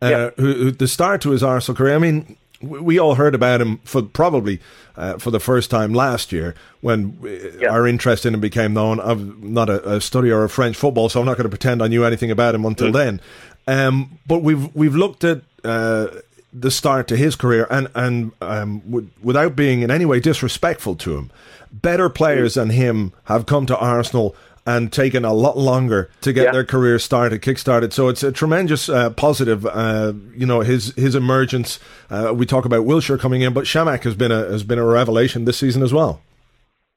uh, 0.00 0.08
Yeah. 0.08 0.30
who, 0.36 0.54
who 0.54 0.70
the 0.70 0.86
start 0.86 1.20
to 1.22 1.30
his 1.30 1.42
Arsenal 1.42 1.76
career. 1.76 1.96
I 1.96 1.98
mean, 1.98 2.36
we, 2.60 2.78
we 2.80 2.98
all 3.00 3.16
heard 3.16 3.34
about 3.34 3.60
him 3.60 3.78
for 3.84 4.02
probably 4.02 4.60
uh, 4.96 5.18
for 5.18 5.32
the 5.32 5.40
first 5.40 5.70
time 5.70 5.92
last 5.92 6.30
year 6.30 6.54
when 6.82 7.18
uh, 7.24 7.66
our 7.68 7.86
interest 7.88 8.24
in 8.26 8.34
him 8.34 8.40
became 8.40 8.74
known. 8.74 9.00
I'm 9.00 9.52
not 9.52 9.68
a, 9.68 9.82
a 9.94 9.98
studier 9.98 10.44
of 10.44 10.52
French 10.52 10.76
football, 10.76 11.08
so 11.08 11.18
I'm 11.18 11.26
not 11.26 11.36
going 11.36 11.50
to 11.50 11.56
pretend 11.56 11.82
I 11.82 11.88
knew 11.88 12.04
anything 12.04 12.30
about 12.30 12.54
him 12.54 12.64
until 12.64 12.92
then. 12.92 13.20
Um, 13.66 14.18
but 14.26 14.42
we've 14.42 14.72
we've 14.76 14.94
looked 14.94 15.24
at. 15.24 15.40
Uh, 15.64 16.08
the 16.56 16.70
start 16.70 17.08
to 17.08 17.16
his 17.16 17.34
career, 17.34 17.66
and 17.68 17.88
and 17.96 18.30
um, 18.40 18.78
w- 18.88 19.10
without 19.24 19.56
being 19.56 19.82
in 19.82 19.90
any 19.90 20.04
way 20.04 20.20
disrespectful 20.20 20.94
to 20.94 21.16
him, 21.16 21.32
better 21.82 22.08
players 22.08 22.54
than 22.54 22.70
him 22.70 23.12
have 23.24 23.46
come 23.46 23.66
to 23.66 23.76
Arsenal 23.76 24.34
and 24.66 24.90
taken 24.90 25.24
a 25.26 25.32
lot 25.32 25.58
longer 25.58 26.08
to 26.22 26.32
get 26.32 26.44
Yeah. 26.44 26.52
their 26.52 26.64
career 26.64 26.98
started, 26.98 27.42
kick-started. 27.42 27.92
So 27.92 28.08
it's 28.08 28.22
a 28.22 28.32
tremendous 28.32 28.88
uh, 28.88 29.10
positive. 29.10 29.66
Uh, 29.66 30.14
you 30.34 30.46
know, 30.46 30.60
his 30.60 30.94
his 30.94 31.14
emergence. 31.14 31.78
Uh, 32.10 32.32
we 32.34 32.46
talk 32.46 32.64
about 32.64 32.86
Wilshere 32.86 33.20
coming 33.20 33.42
in, 33.42 33.52
but 33.52 33.64
Chamakh 33.64 34.04
has 34.04 34.14
been 34.14 34.32
a 34.32 34.44
has 34.50 34.62
been 34.64 34.78
a 34.78 34.84
revelation 34.86 35.44
this 35.44 35.58
season 35.58 35.82
as 35.82 35.92
well. 35.92 36.22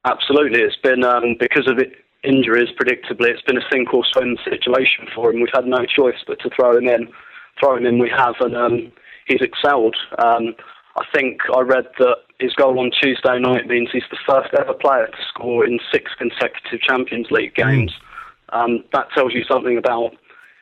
Absolutely, 0.06 0.62
it's 0.62 0.78
been 0.78 1.04
um, 1.04 1.36
because 1.40 1.68
of 1.68 1.78
it, 1.80 1.92
injuries. 2.24 2.70
Predictably, 2.80 3.28
it's 3.30 3.42
been 3.42 3.58
a 3.58 3.66
sink 3.70 3.94
or 3.94 4.06
swim 4.14 4.38
situation 4.46 5.06
for 5.14 5.32
him. 5.34 5.42
We've 5.42 5.50
had 5.54 5.66
no 5.66 5.86
choice 5.86 6.16
but 6.26 6.40
to 6.40 6.50
throw 6.56 6.78
him 6.78 6.88
in. 6.88 7.10
Throw 7.60 7.76
him 7.76 7.86
in, 7.86 8.00
we 8.00 8.10
have, 8.16 8.36
and 8.40 8.56
um, 8.56 8.92
he's 9.26 9.42
excelled. 9.42 9.96
Um, 10.20 10.56
I 10.96 11.04
think 11.14 11.42
I 11.54 11.62
read 11.62 11.88
that 12.00 12.18
his 12.40 12.54
goal 12.54 12.80
on 12.80 12.92
Tuesday 12.92 13.40
night 13.40 13.68
means 13.68 13.90
he's 13.92 14.04
the 14.12 14.18
first 14.28 14.54
ever 14.60 14.74
player 14.74 15.08
to 15.08 15.18
score 15.28 15.66
in 15.66 15.80
six 15.92 16.12
consecutive 16.18 16.82
Champions 16.82 17.32
League 17.32 17.56
games. 17.56 17.94
Um, 18.50 18.84
that 18.94 19.08
tells 19.14 19.34
you 19.34 19.44
something 19.44 19.78
about 19.78 20.12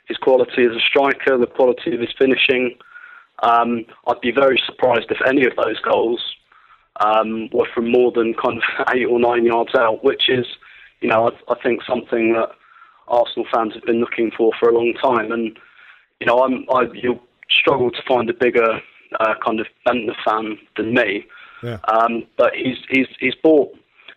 his 0.07 0.17
quality 0.17 0.63
as 0.65 0.75
a 0.75 0.79
striker, 0.79 1.37
the 1.37 1.47
quality 1.47 1.93
of 1.93 1.99
his 1.99 2.13
finishing. 2.17 2.77
Um, 3.43 3.85
I'd 4.07 4.21
be 4.21 4.31
very 4.31 4.61
surprised 4.65 5.11
if 5.11 5.17
any 5.27 5.45
of 5.45 5.53
those 5.57 5.79
goals 5.81 6.21
um, 7.01 7.49
were 7.51 7.67
from 7.73 7.91
more 7.91 8.11
than 8.11 8.33
kind 8.33 8.57
of 8.57 8.87
eight 8.95 9.05
or 9.05 9.19
nine 9.19 9.45
yards 9.45 9.75
out, 9.75 10.03
which 10.03 10.29
is, 10.29 10.45
you 11.01 11.09
know, 11.09 11.29
I, 11.29 11.51
I 11.51 11.61
think 11.61 11.81
something 11.83 12.33
that 12.33 12.49
Arsenal 13.07 13.47
fans 13.53 13.73
have 13.73 13.83
been 13.83 13.99
looking 13.99 14.31
for 14.35 14.51
for 14.59 14.69
a 14.69 14.73
long 14.73 14.93
time. 14.93 15.31
And 15.31 15.57
you 16.19 16.27
know, 16.27 16.43
I'm 16.43 16.65
I 16.73 16.87
you'll 16.93 17.21
struggle 17.49 17.91
to 17.91 18.01
find 18.07 18.29
a 18.29 18.33
bigger 18.33 18.79
uh, 19.19 19.33
kind 19.45 19.59
of 19.59 19.67
Bendtner 19.87 20.15
fan 20.25 20.57
than 20.77 20.93
me. 20.93 21.25
Yeah. 21.65 21.79
Um, 21.87 22.23
but 22.37 22.53
he's 22.53 22.77
he's 22.89 23.07
he's 23.19 23.35
brought 23.35 23.73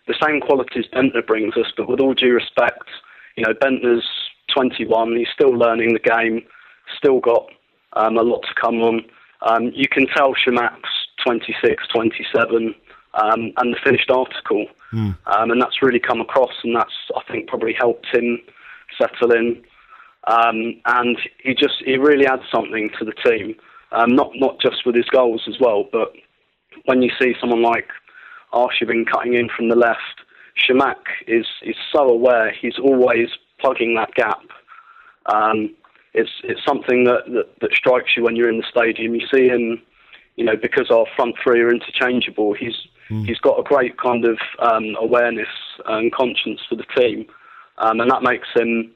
the 0.07 0.15
same 0.23 0.41
qualities 0.41 0.85
Bendtner 0.93 1.25
brings 1.25 1.55
us, 1.57 1.71
but 1.75 1.87
with 1.87 1.99
all 1.99 2.13
due 2.13 2.33
respect, 2.33 2.83
you 3.35 3.43
know, 3.43 3.53
Bendtner's 3.53 4.05
21, 4.53 5.15
he's 5.15 5.27
still 5.33 5.51
learning 5.51 5.93
the 5.93 5.99
game, 5.99 6.41
still 6.97 7.19
got 7.19 7.47
um, 7.93 8.17
a 8.17 8.23
lot 8.23 8.41
to 8.41 8.53
come 8.59 8.81
on. 8.81 9.05
Um, 9.41 9.71
you 9.73 9.87
can 9.87 10.07
tell 10.07 10.33
Chamakh's 10.33 10.89
26, 11.25 11.83
27, 11.93 12.75
um, 13.13 13.51
and 13.57 13.73
the 13.73 13.77
finished 13.83 14.09
article, 14.09 14.65
um, 15.27 15.51
and 15.51 15.61
that's 15.61 15.81
really 15.81 15.99
come 15.99 16.21
across, 16.21 16.53
and 16.63 16.75
that's 16.75 16.93
I 17.15 17.21
think 17.31 17.47
probably 17.47 17.73
helped 17.73 18.07
him 18.13 18.39
settle 18.99 19.31
in. 19.31 19.63
Um, 20.27 20.81
and 20.85 21.17
he 21.43 21.53
just 21.53 21.81
he 21.85 21.97
really 21.97 22.27
adds 22.27 22.43
something 22.53 22.89
to 22.99 23.05
the 23.05 23.13
team, 23.13 23.55
um, 23.91 24.15
not 24.15 24.31
not 24.35 24.59
just 24.59 24.85
with 24.85 24.95
his 24.95 25.05
goals 25.05 25.43
as 25.47 25.59
well, 25.59 25.85
but 25.91 26.13
when 26.85 27.01
you 27.01 27.11
see 27.21 27.33
someone 27.39 27.61
like 27.61 27.87
Arshavin 28.53 29.05
cutting 29.09 29.35
in 29.35 29.49
from 29.55 29.69
the 29.69 29.75
left, 29.75 30.21
Chamakh 30.57 31.05
is 31.27 31.45
is 31.63 31.75
so 31.93 32.07
aware. 32.07 32.51
He's 32.51 32.77
always 32.79 33.29
plugging 33.59 33.95
that 33.95 34.13
gap. 34.15 34.41
Um, 35.25 35.75
it's 36.13 36.31
it's 36.43 36.61
something 36.67 37.03
that, 37.05 37.23
that 37.27 37.59
that 37.61 37.71
strikes 37.73 38.17
you 38.17 38.23
when 38.23 38.35
you're 38.35 38.49
in 38.49 38.57
the 38.57 38.65
stadium. 38.69 39.15
You 39.15 39.27
see 39.33 39.47
him, 39.47 39.81
you 40.35 40.43
know, 40.43 40.55
because 40.55 40.89
our 40.91 41.05
front 41.15 41.35
three 41.43 41.61
are 41.61 41.69
interchangeable. 41.69 42.53
He's 42.53 42.75
he's 43.25 43.39
got 43.39 43.59
a 43.59 43.63
great 43.63 43.97
kind 43.97 44.25
of 44.25 44.37
um, 44.59 44.95
awareness 44.99 45.47
and 45.85 46.11
conscience 46.11 46.61
for 46.67 46.75
the 46.75 46.85
team, 46.97 47.25
um, 47.77 47.99
and 47.99 48.09
that 48.11 48.23
makes 48.23 48.47
him 48.55 48.91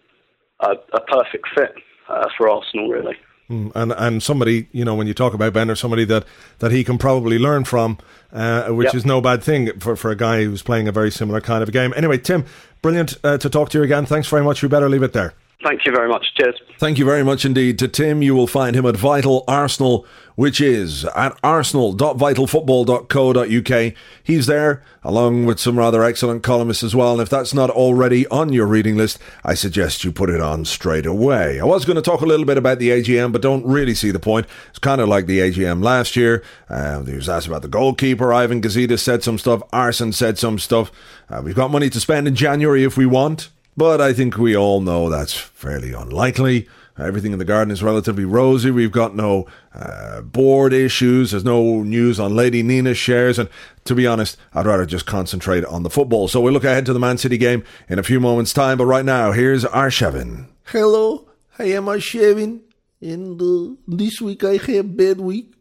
a, 0.60 0.72
a 0.94 1.02
perfect 1.02 1.48
fit 1.56 1.74
uh, 2.10 2.28
for 2.38 2.50
Arsenal, 2.50 2.90
really. 2.90 3.16
Mm, 3.50 3.72
and 3.76 3.92
and 3.92 4.24
somebody 4.24 4.68
you 4.72 4.86
know 4.86 4.96
when 4.96 5.06
you 5.06 5.14
talk 5.14 5.34
about 5.34 5.52
Bendtner, 5.54 5.78
somebody 5.78 6.06
that 6.06 6.24
that 6.60 6.72
he 6.72 6.84
can 6.84 6.98
probably 6.98 7.38
learn 7.38 7.66
from, 7.66 7.98
uh, 8.32 8.68
which 8.70 8.86
Yep. 8.88 8.96
is 8.96 9.06
no 9.06 9.20
bad 9.22 9.44
thing 9.44 9.78
for 9.80 9.96
for 9.98 10.12
a 10.12 10.16
guy 10.16 10.44
who's 10.46 10.62
playing 10.64 10.88
a 10.88 10.92
very 10.94 11.12
similar 11.12 11.42
kind 11.42 11.62
of 11.62 11.72
game. 11.72 11.94
Anyway, 11.98 12.18
Tim, 12.18 12.46
brilliant 12.82 13.18
uh, 13.24 13.38
to 13.38 13.50
talk 13.50 13.70
to 13.72 13.78
you 13.80 13.84
again. 13.84 14.06
Thanks 14.06 14.28
very 14.30 14.44
much. 14.44 14.62
We 14.64 14.70
better 14.70 14.88
leave 14.90 15.04
it 15.04 15.12
there. 15.14 15.34
Thank 15.64 15.86
you 15.86 15.94
very 15.94 16.10
much. 16.10 16.26
Cheers. 16.36 16.60
Thank 16.78 16.98
you 16.98 17.06
very 17.06 17.24
much 17.24 17.46
indeed 17.46 17.80
to 17.80 17.88
Tim. 17.88 18.22
You 18.22 18.36
will 18.36 18.48
find 18.48 18.76
him 18.76 18.86
at 18.86 18.98
Vital 18.98 19.46
Arsenal, 19.48 20.06
which 20.36 20.60
is 20.60 21.06
at 21.16 21.40
arsenal.vitalfootball.co.uk. 21.42 23.94
He's 24.22 24.46
there 24.46 24.84
along 25.04 25.46
with 25.46 25.62
some 25.62 25.78
rather 25.78 26.04
excellent 26.04 26.44
columnists 26.44 26.84
as 26.84 26.94
well. 26.94 27.14
And 27.14 27.22
if 27.22 27.30
that's 27.30 27.54
not 27.54 27.70
already 27.70 28.28
on 28.28 28.52
your 28.52 28.68
reading 28.68 28.98
list, 28.98 29.20
I 29.46 29.54
suggest 29.54 30.04
you 30.04 30.12
put 30.12 30.30
it 30.30 30.42
on 30.42 30.66
straight 30.66 31.06
away. 31.06 31.62
I 31.62 31.66
was 31.66 31.86
going 31.86 31.96
to 31.96 32.02
talk 32.02 32.20
a 32.20 32.26
little 32.26 32.46
bit 32.46 32.58
about 32.58 32.80
the 32.80 32.90
AGM, 32.90 33.32
but 33.32 33.42
don't 33.42 33.66
really 33.66 33.96
see 33.96 34.12
the 34.12 34.20
point. 34.20 34.46
It's 34.70 34.80
kind 34.80 35.00
of 35.00 35.08
like 35.08 35.28
the 35.28 35.40
AGM 35.40 35.82
last 35.82 36.18
year. 36.18 36.44
Uh, 36.70 37.04
he 37.04 37.16
was 37.16 37.30
asked 37.30 37.48
about 37.48 37.62
the 37.62 37.70
goalkeeper. 37.70 38.34
Ivan 38.34 38.62
Gazidis 38.62 39.00
said 39.00 39.24
some 39.24 39.38
stuff. 39.38 39.62
Arsène 39.72 40.14
said 40.14 40.38
some 40.38 40.60
stuff. 40.60 40.92
Uh, 41.30 41.42
we've 41.44 41.56
got 41.56 41.72
money 41.72 41.90
to 41.90 42.02
spend 42.02 42.28
in 42.28 42.36
January 42.36 42.84
if 42.84 42.98
we 42.98 43.06
want. 43.06 43.48
But 43.76 44.02
I 44.02 44.14
think 44.14 44.38
we 44.38 44.56
all 44.56 44.82
know 44.82 45.10
that's 45.10 45.34
fairly 45.34 45.94
unlikely. 45.94 46.68
Everything 46.98 47.34
in 47.34 47.40
the 47.40 47.46
garden 47.46 47.72
is 47.72 47.82
relatively 47.82 48.24
rosy. 48.24 48.70
We've 48.70 48.92
got 48.92 49.16
no 49.16 49.48
uh, 49.74 50.22
board 50.22 50.74
issues. 50.74 51.32
There's 51.32 51.44
no 51.44 51.82
news 51.82 52.20
on 52.20 52.36
Lady 52.36 52.62
Nina's 52.62 53.00
shares. 53.00 53.40
And 53.40 53.50
to 53.86 53.96
be 53.96 54.06
honest, 54.06 54.38
I'd 54.54 54.68
rather 54.68 54.86
just 54.86 55.08
concentrate 55.08 55.66
on 55.66 55.82
the 55.82 55.90
football. 55.90 56.28
So 56.28 56.40
we'll 56.40 56.54
look 56.54 56.64
ahead 56.64 56.86
to 56.86 56.94
the 56.94 57.00
Man 57.00 57.18
City 57.18 57.40
game 57.40 57.64
in 57.90 57.98
a 57.98 58.04
few 58.04 58.20
moments' 58.20 58.54
time. 58.54 58.78
But 58.78 58.86
right 58.86 59.06
now, 59.06 59.32
here's 59.32 59.64
Arshavin. 59.64 60.50
Hello, 60.66 61.30
I 61.58 61.66
am 61.66 61.86
Arshavin, 61.86 62.62
and 63.02 63.42
uh, 63.42 63.76
this 63.88 64.22
week 64.22 64.44
I 64.44 64.58
have 64.58 64.96
bad 64.96 65.20
week, 65.20 65.56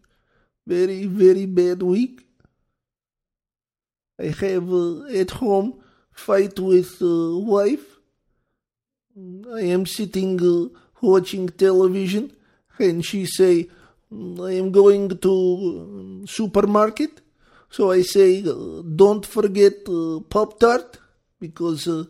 very 0.66 1.07
very 1.07 1.46
bad 1.46 1.83
week. 1.83 2.27
I 4.20 4.27
have 4.27 4.72
uh, 4.72 5.07
at 5.07 5.31
home 5.33 5.83
fight 6.12 6.61
with 6.61 7.01
uh, 7.03 7.38
wife. 7.38 7.91
I 9.14 9.61
am 9.61 9.85
sitting 9.85 10.40
uh, 10.40 10.68
watching 11.03 11.48
television, 11.51 12.33
and 12.79 13.05
she 13.05 13.27
say 13.27 13.68
I 14.11 14.53
am 14.53 14.72
going 14.72 15.18
to 15.18 16.22
uh, 16.25 16.27
supermarket. 16.27 17.20
So 17.68 17.90
I 17.90 18.03
say, 18.03 18.42
uh, 18.42 18.83
don't 18.83 19.25
forget 19.25 19.87
uh, 19.87 20.20
Pop 20.20 20.59
Tart 20.59 20.98
because 21.38 21.87
uh, 21.88 22.05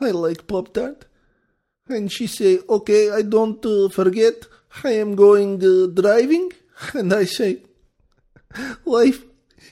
I 0.00 0.10
like 0.10 0.46
Pop 0.46 0.72
Tart. 0.72 1.06
And 1.88 2.10
she 2.10 2.28
say, 2.28 2.60
okay, 2.68 3.10
I 3.10 3.22
don't 3.22 3.64
uh, 3.66 3.88
forget, 3.88 4.46
I 4.84 4.92
am 4.92 5.16
going 5.16 5.62
uh, 5.62 5.86
driving. 5.86 6.52
And 6.94 7.12
I 7.12 7.24
say, 7.24 7.62
wife, 8.84 9.24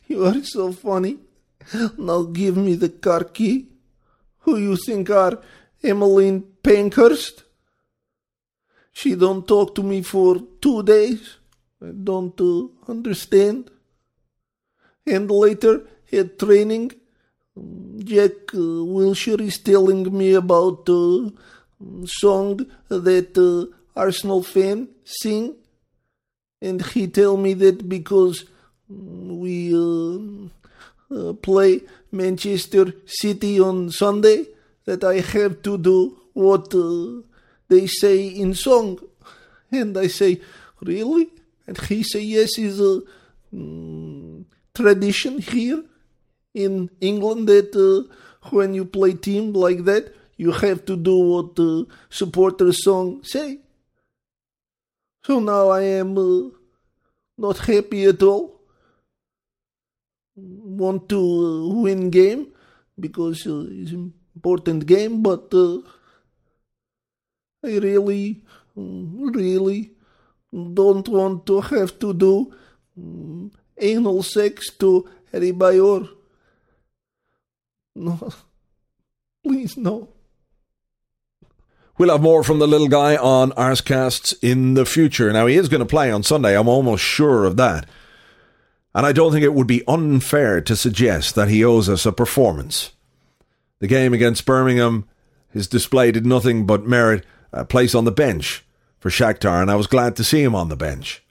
you 0.09 0.25
are 0.25 0.43
so 0.43 0.73
funny. 0.73 1.19
Now 1.97 2.23
give 2.23 2.57
me 2.57 2.75
the 2.75 2.89
car 2.89 3.25
key. 3.25 3.69
Who 4.41 4.59
you 4.59 4.77
think 4.77 5.11
are 5.11 5.41
Emmeline 5.83 6.45
Pankhurst? 6.63 7.45
She 8.93 9.15
don't 9.15 9.47
talk 9.49 9.75
to 9.75 9.83
me 9.83 10.03
for 10.03 10.41
two 10.61 10.83
days. 10.83 11.37
I 11.83 11.91
don't 11.93 12.39
uh, 12.41 12.69
understand. 12.91 13.71
And 15.07 15.31
later 15.31 15.83
at 16.13 16.39
training, 16.39 16.93
Jack 17.99 18.55
uh, 18.55 18.85
Wilshere 18.95 19.41
is 19.41 19.59
telling 19.59 20.17
me 20.17 20.35
about 20.35 20.89
uh, 20.89 21.31
song 22.07 22.67
that 22.89 23.37
uh, 23.37 23.77
Arsenal 23.99 24.43
fan 24.43 24.89
sing, 25.05 25.57
and 26.61 26.81
he 26.87 27.09
tell 27.09 27.37
me 27.37 27.53
that 27.55 27.89
because 27.89 28.45
we 28.89 29.75
uh, 29.75 30.19
uh, 31.15 31.33
play 31.35 31.81
Manchester 32.11 32.95
City 33.07 33.61
on 33.61 33.91
Sunday, 33.91 34.47
that 34.85 35.05
I 35.05 35.21
have 35.21 35.63
to 35.63 35.79
do 35.79 36.19
what 36.33 36.75
uh, 36.75 37.23
they 37.69 37.87
say 37.87 38.27
in 38.27 38.55
song, 38.55 38.99
and 39.71 39.97
I 39.97 40.09
say 40.09 40.41
really, 40.81 41.31
and 41.67 41.79
he 41.79 42.03
say 42.03 42.21
yes, 42.21 42.59
is 42.59 42.81
a 42.81 43.03
mm, 43.55 44.45
tradition 44.75 45.39
here 45.39 45.85
in 46.55 46.91
England 47.01 47.49
that 47.49 47.75
uh, 47.77 48.13
when 48.51 48.75
you 48.75 48.85
play 48.85 49.15
team 49.15 49.53
like 49.53 49.85
that, 49.85 50.15
you 50.37 50.51
have 50.53 50.85
to 50.87 50.97
do 50.97 51.17
what 51.17 51.57
the 51.57 51.87
supporter 52.11 52.73
song 52.73 53.23
say. 53.23 53.59
So 55.25 55.39
now 55.39 55.69
I 55.69 55.83
am 55.83 56.19
uh, 56.19 56.51
not 57.39 57.59
happy 57.59 58.05
at 58.05 58.23
all. 58.23 58.61
Want 60.35 61.09
to 61.11 61.21
uh, 61.21 61.75
win 61.83 62.11
game 62.11 62.49
because 62.99 63.47
uh, 63.47 63.67
it's 63.69 63.93
important 64.35 64.87
game, 64.87 65.23
but 65.23 65.53
uh, 65.53 65.79
I 67.65 67.79
really, 67.79 68.43
really 68.77 69.93
don't 70.53 71.09
want 71.09 71.47
to 71.47 71.61
have 71.61 71.99
to 72.01 72.13
do 72.13 72.55
mm, 72.99 73.51
anal 73.79 74.23
sex 74.23 74.71
to 74.79 75.09
Harry 75.31 75.53
Bayor. 75.53 76.09
No, 77.95 78.33
please 79.45 79.77
no. 79.77 80.09
We'll 81.99 82.11
have 82.11 82.23
more 82.23 82.43
from 82.43 82.59
the 82.59 82.67
little 82.67 82.89
guy 82.89 83.17
on 83.17 83.53
Arsecasts 83.53 84.35
in 84.43 84.75
the 84.75 84.87
future. 84.87 85.33
Now, 85.33 85.47
he 85.47 85.57
is 85.57 85.69
going 85.69 85.81
to 85.81 85.87
play 85.87 86.11
on 86.11 86.23
Sunday. 86.23 86.59
I'm 86.59 86.69
almost 86.69 87.05
sure 87.05 87.45
of 87.45 87.57
that. 87.59 87.87
And 88.95 89.07
I 89.07 89.13
don't 89.13 89.31
think 89.31 89.45
it 89.45 89.55
would 89.55 89.67
be 89.67 89.87
unfair 89.87 90.61
to 90.63 90.75
suggest 90.75 91.35
that 91.35 91.49
he 91.49 91.65
owes 91.65 91.89
us 91.89 92.07
a 92.07 92.13
performance. 92.13 92.93
The 93.83 93.89
game 93.89 94.15
against 94.15 94.47
Birmingham 94.47 95.09
His 95.49 95.67
display 95.67 96.13
did 96.13 96.25
nothing 96.25 96.67
but 96.67 96.87
merit 96.87 97.27
a 97.53 97.65
place 97.65 97.97
on 97.97 98.05
the 98.05 98.13
bench 98.13 98.65
for 99.01 99.11
Shakhtar, 99.11 99.61
and 99.61 99.73
I 99.73 99.75
was 99.75 99.89
glad 99.89 100.15
to 100.17 100.25
see 100.25 100.41
him 100.41 100.55
on 100.55 100.69
the 100.69 100.77
bench. 100.77 101.25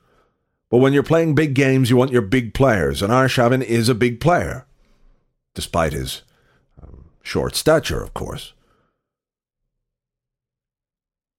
But 0.69 0.79
when 0.79 0.91
you're 0.91 1.01
playing 1.01 1.33
big 1.33 1.53
games, 1.53 1.89
you 1.89 1.95
want 1.95 2.11
your 2.11 2.21
big 2.21 2.53
players, 2.53 3.01
and 3.01 3.09
Arshavin 3.09 3.63
is 3.63 3.87
a 3.87 3.95
big 3.95 4.19
player, 4.19 4.65
despite 5.55 5.93
his 5.93 6.23
um, 6.83 7.05
short 7.23 7.55
stature, 7.55 8.03
of 8.03 8.13
course. 8.13 8.51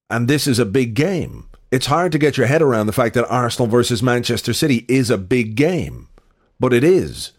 And 0.09 0.27
this 0.27 0.47
is 0.47 0.57
a 0.57 0.65
big 0.65 0.95
game. 0.95 1.47
It's 1.71 1.85
hard 1.85 2.11
to 2.13 2.17
get 2.17 2.37
your 2.37 2.47
head 2.47 2.63
around 2.63 2.87
the 2.87 2.91
fact 2.91 3.13
that 3.13 3.29
Arsenal 3.29 3.67
versus 3.67 4.01
Manchester 4.01 4.51
City 4.51 4.83
is 4.89 5.11
a 5.11 5.19
big 5.19 5.53
game, 5.53 6.09
but 6.59 6.73
it 6.73 6.83
is. 6.83 7.33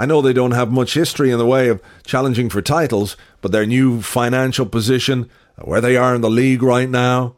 I 0.00 0.06
know 0.06 0.22
they 0.22 0.32
don't 0.32 0.52
have 0.52 0.72
much 0.72 0.94
history 0.94 1.30
in 1.30 1.36
the 1.36 1.44
way 1.44 1.68
of 1.68 1.82
challenging 2.06 2.48
for 2.48 2.62
titles, 2.62 3.18
but 3.42 3.52
their 3.52 3.66
new 3.66 4.00
financial 4.00 4.64
position, 4.64 5.28
where 5.58 5.82
they 5.82 5.94
are 5.94 6.14
in 6.14 6.22
the 6.22 6.30
league 6.30 6.62
right 6.62 6.88
now, 6.88 7.36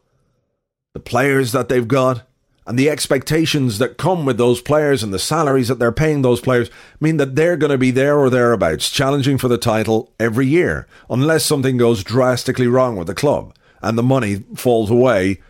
the 0.95 1.01
players 1.01 1.51
that 1.51 1.69
they've 1.69 1.89
got, 1.89 2.23
and 2.65 2.79
the 2.79 2.89
expectations 2.89 3.79
that 3.79 3.99
come 3.99 4.25
with 4.25 4.39
those 4.39 4.61
players 4.61 5.03
and 5.03 5.13
the 5.13 5.19
salaries 5.19 5.67
that 5.67 5.81
they're 5.81 5.91
paying 5.91 6.23
those 6.23 6.41
players 6.41 6.71
mean 7.01 7.17
that 7.17 7.35
they're 7.35 7.57
going 7.57 7.73
to 7.73 7.79
be 7.79 7.91
there 7.91 8.17
or 8.17 8.31
thereabouts, 8.31 8.89
challenging 8.91 9.39
for 9.39 9.49
the 9.49 9.59
title 9.59 10.13
every 10.21 10.47
year, 10.47 10.87
unless 11.11 11.45
something 11.45 11.77
goes 11.77 12.05
drastically 12.05 12.69
wrong 12.69 12.95
with 12.95 13.09
the 13.09 13.15
club 13.15 13.53
and 13.83 13.99
the 13.99 14.05
money 14.05 14.45
falls 14.55 14.89
away. 14.89 15.41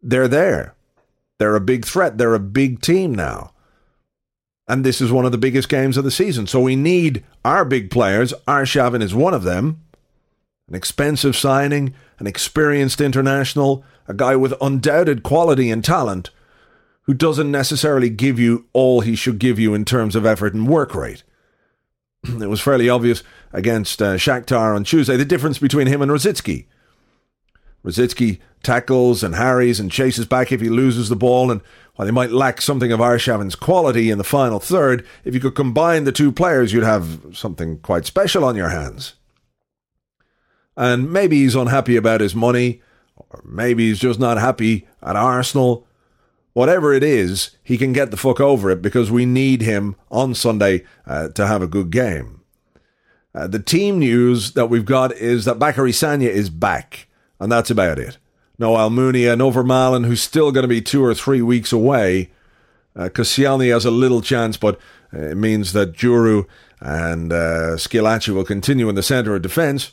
They're 0.00 0.28
there. 0.28 0.76
They're 1.40 1.56
a 1.56 1.60
big 1.60 1.84
threat. 1.84 2.18
They're 2.18 2.34
a 2.34 2.38
big 2.38 2.82
team 2.82 3.16
now. 3.16 3.50
And 4.66 4.84
this 4.84 5.00
is 5.00 5.12
one 5.12 5.26
of 5.26 5.32
the 5.32 5.38
biggest 5.38 5.68
games 5.68 5.96
of 5.96 6.04
the 6.04 6.10
season. 6.10 6.46
So 6.46 6.60
we 6.60 6.76
need 6.76 7.24
our 7.44 7.64
big 7.64 7.90
players. 7.90 8.32
Arshavin 8.48 9.02
is 9.02 9.14
one 9.14 9.34
of 9.34 9.42
them. 9.42 9.82
An 10.68 10.74
expensive 10.74 11.36
signing, 11.36 11.94
an 12.18 12.26
experienced 12.26 13.00
international, 13.00 13.84
a 14.08 14.14
guy 14.14 14.36
with 14.36 14.54
undoubted 14.60 15.22
quality 15.22 15.70
and 15.70 15.84
talent 15.84 16.30
who 17.02 17.12
doesn't 17.12 17.50
necessarily 17.50 18.08
give 18.08 18.38
you 18.38 18.66
all 18.72 19.00
he 19.02 19.14
should 19.14 19.38
give 19.38 19.58
you 19.58 19.74
in 19.74 19.84
terms 19.84 20.16
of 20.16 20.24
effort 20.24 20.54
and 20.54 20.66
work 20.66 20.94
rate. 20.94 21.22
it 22.24 22.48
was 22.48 22.62
fairly 22.62 22.88
obvious 22.88 23.22
against 23.52 24.00
uh, 24.00 24.14
Shakhtar 24.14 24.74
on 24.74 24.84
Tuesday 24.84 25.16
the 25.16 25.24
difference 25.26 25.58
between 25.58 25.86
him 25.86 26.00
and 26.00 26.10
Rosicky. 26.10 26.64
Rosicky 27.84 28.40
tackles 28.62 29.22
and 29.22 29.34
harries 29.34 29.78
and 29.78 29.92
chases 29.92 30.26
back 30.26 30.50
if 30.50 30.60
he 30.60 30.68
loses 30.68 31.08
the 31.08 31.16
ball, 31.16 31.50
and 31.50 31.60
while 31.96 32.06
he 32.06 32.12
might 32.12 32.32
lack 32.32 32.60
something 32.60 32.90
of 32.90 33.00
Arshavin's 33.00 33.54
quality 33.54 34.10
in 34.10 34.18
the 34.18 34.24
final 34.24 34.58
third, 34.58 35.06
if 35.24 35.34
you 35.34 35.40
could 35.40 35.54
combine 35.54 36.04
the 36.04 36.12
two 36.12 36.32
players, 36.32 36.72
you'd 36.72 36.82
have 36.82 37.20
something 37.32 37.78
quite 37.78 38.06
special 38.06 38.44
on 38.44 38.56
your 38.56 38.70
hands. 38.70 39.14
And 40.76 41.12
maybe 41.12 41.36
he's 41.42 41.54
unhappy 41.54 41.96
about 41.96 42.20
his 42.20 42.34
money, 42.34 42.82
or 43.16 43.42
maybe 43.44 43.88
he's 43.88 44.00
just 44.00 44.18
not 44.18 44.38
happy 44.38 44.88
at 45.02 45.14
Arsenal. 45.14 45.86
Whatever 46.52 46.92
it 46.92 47.02
is, 47.02 47.50
he 47.62 47.76
can 47.76 47.92
get 47.92 48.10
the 48.10 48.16
fuck 48.16 48.40
over 48.40 48.70
it 48.70 48.82
because 48.82 49.10
we 49.10 49.26
need 49.26 49.60
him 49.60 49.94
on 50.10 50.34
Sunday 50.34 50.84
uh, 51.06 51.28
to 51.28 51.46
have 51.46 51.62
a 51.62 51.68
good 51.68 51.90
game. 51.90 52.40
Uh, 53.34 53.46
the 53.46 53.58
team 53.58 53.98
news 53.98 54.52
that 54.52 54.66
we've 54.66 54.84
got 54.84 55.12
is 55.12 55.44
that 55.44 55.58
Bakary 55.58 55.90
Sagna 55.90 56.28
is 56.28 56.50
back, 56.50 57.08
and 57.44 57.52
that's 57.52 57.70
about 57.70 57.98
it. 57.98 58.16
No 58.58 58.72
Almunia, 58.72 59.36
no 59.36 59.50
Vermaelen, 59.50 60.06
who's 60.06 60.22
still 60.22 60.50
going 60.50 60.62
to 60.62 60.68
be 60.68 60.80
two 60.80 61.04
or 61.04 61.14
three 61.14 61.42
weeks 61.42 61.72
away. 61.72 62.30
Uh, 62.96 63.10
has 63.14 63.84
a 63.84 63.90
little 63.90 64.22
chance, 64.22 64.56
but 64.56 64.80
uh, 65.12 65.18
it 65.18 65.36
means 65.36 65.74
that 65.74 65.92
Djourou 65.92 66.46
and 66.80 67.34
uh, 67.34 67.76
Squillaci 67.76 68.30
will 68.30 68.46
continue 68.46 68.88
in 68.88 68.94
the 68.94 69.02
centre 69.02 69.36
of 69.36 69.42
defence, 69.42 69.92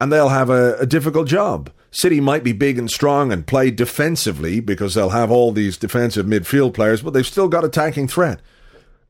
and 0.00 0.12
they'll 0.12 0.30
have 0.30 0.50
a, 0.50 0.76
a 0.78 0.86
difficult 0.86 1.28
job. 1.28 1.70
City 1.92 2.20
might 2.20 2.42
be 2.42 2.52
big 2.52 2.76
and 2.76 2.90
strong 2.90 3.30
and 3.30 3.46
play 3.46 3.70
defensively 3.70 4.58
because 4.58 4.94
they'll 4.94 5.10
have 5.10 5.30
all 5.30 5.52
these 5.52 5.76
defensive 5.76 6.26
midfield 6.26 6.74
players, 6.74 7.02
but 7.02 7.12
they've 7.12 7.24
still 7.24 7.48
got 7.48 7.64
attacking 7.64 8.08
threat. 8.08 8.40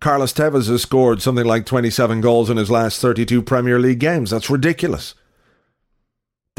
Carlos 0.01 0.35
Tevez 0.35 0.69
has 0.69 0.83
scored 0.83 1.23
something 1.23 1.47
like 1.47 1.65
27 1.65 2.21
goals 2.21 2.51
in 2.51 2.59
his 2.59 2.71
last 2.71 3.01
32 3.01 3.41
Premier 3.41 3.79
League 3.79 4.01
games. 4.01 4.29
That's 4.31 4.51
ridiculous. 4.51 5.15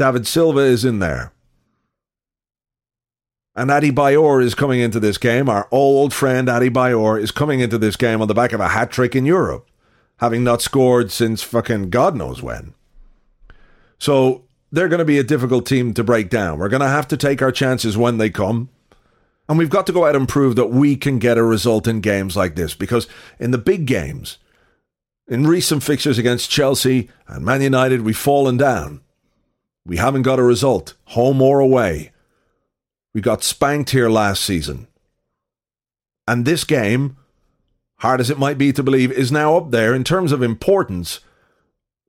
David 0.00 0.26
Silva 0.26 0.60
is 0.60 0.82
in 0.82 0.98
there. 0.98 1.30
And 3.54 3.68
Adebayor 3.68 4.42
is 4.42 4.54
coming 4.54 4.80
into 4.80 4.98
this 4.98 5.18
game. 5.18 5.46
Our 5.46 5.68
old 5.70 6.14
friend 6.14 6.48
Adebayor 6.48 7.20
is 7.20 7.30
coming 7.30 7.60
into 7.60 7.76
this 7.76 7.96
game 7.96 8.22
on 8.22 8.26
the 8.26 8.32
back 8.32 8.54
of 8.54 8.60
a 8.60 8.68
hat 8.68 8.90
trick 8.90 9.14
in 9.14 9.26
Europe, 9.26 9.68
having 10.16 10.42
not 10.42 10.62
scored 10.62 11.10
since 11.10 11.42
fucking 11.42 11.90
God 11.90 12.16
knows 12.16 12.42
when. 12.42 12.72
So 13.98 14.46
they're 14.72 14.88
going 14.88 15.00
to 15.00 15.04
be 15.04 15.18
a 15.18 15.22
difficult 15.22 15.66
team 15.66 15.92
to 15.92 16.02
break 16.02 16.30
down. 16.30 16.58
We're 16.58 16.70
going 16.70 16.80
to 16.80 16.88
have 16.88 17.08
to 17.08 17.18
take 17.18 17.42
our 17.42 17.52
chances 17.52 17.98
when 17.98 18.16
they 18.16 18.30
come. 18.30 18.70
And 19.50 19.58
we've 19.58 19.68
got 19.68 19.86
to 19.88 19.92
go 19.92 20.06
out 20.06 20.16
and 20.16 20.26
prove 20.26 20.56
that 20.56 20.70
we 20.70 20.96
can 20.96 21.18
get 21.18 21.36
a 21.36 21.42
result 21.42 21.86
in 21.86 22.00
games 22.00 22.38
like 22.38 22.56
this 22.56 22.72
because 22.72 23.06
in 23.38 23.50
the 23.50 23.58
big 23.58 23.84
games, 23.84 24.38
in 25.28 25.46
recent 25.46 25.82
fixtures 25.82 26.16
against 26.16 26.48
Chelsea 26.48 27.10
and 27.28 27.44
Man 27.44 27.60
United, 27.60 28.00
we've 28.00 28.16
fallen 28.16 28.56
down. 28.56 29.02
We 29.86 29.96
haven't 29.96 30.22
got 30.22 30.38
a 30.38 30.44
result, 30.44 30.94
home 31.06 31.40
or 31.42 31.60
away. 31.60 32.12
We 33.14 33.20
got 33.20 33.42
spanked 33.42 33.90
here 33.90 34.08
last 34.08 34.44
season. 34.44 34.86
And 36.28 36.44
this 36.44 36.64
game, 36.64 37.16
hard 37.98 38.20
as 38.20 38.30
it 38.30 38.38
might 38.38 38.58
be 38.58 38.72
to 38.72 38.82
believe, 38.82 39.10
is 39.10 39.32
now 39.32 39.56
up 39.56 39.70
there 39.70 39.94
in 39.94 40.04
terms 40.04 40.32
of 40.32 40.42
importance 40.42 41.20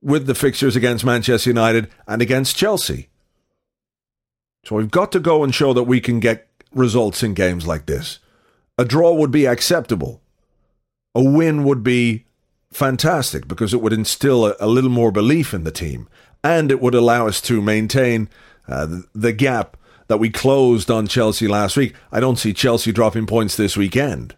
with 0.00 0.26
the 0.26 0.34
fixtures 0.34 0.76
against 0.76 1.04
Manchester 1.04 1.50
United 1.50 1.88
and 2.06 2.20
against 2.20 2.56
Chelsea. 2.56 3.08
So 4.64 4.76
we've 4.76 4.90
got 4.90 5.10
to 5.12 5.20
go 5.20 5.42
and 5.42 5.54
show 5.54 5.72
that 5.72 5.84
we 5.84 6.00
can 6.00 6.20
get 6.20 6.48
results 6.72 7.22
in 7.22 7.34
games 7.34 7.66
like 7.66 7.86
this. 7.86 8.18
A 8.78 8.84
draw 8.84 9.12
would 9.12 9.30
be 9.30 9.46
acceptable. 9.46 10.20
A 11.14 11.22
win 11.22 11.64
would 11.64 11.82
be 11.82 12.26
fantastic 12.72 13.46
because 13.46 13.74
it 13.74 13.82
would 13.82 13.92
instill 13.92 14.46
a, 14.46 14.56
a 14.60 14.66
little 14.66 14.90
more 14.90 15.12
belief 15.12 15.52
in 15.52 15.64
the 15.64 15.70
team 15.70 16.08
and 16.44 16.70
it 16.70 16.80
would 16.80 16.94
allow 16.94 17.26
us 17.26 17.40
to 17.42 17.62
maintain 17.62 18.28
uh, 18.68 18.86
the 19.14 19.32
gap 19.32 19.76
that 20.08 20.18
we 20.18 20.30
closed 20.30 20.90
on 20.90 21.06
Chelsea 21.06 21.48
last 21.48 21.76
week. 21.76 21.94
I 22.10 22.20
don't 22.20 22.38
see 22.38 22.52
Chelsea 22.52 22.92
dropping 22.92 23.26
points 23.26 23.56
this 23.56 23.76
weekend. 23.76 24.34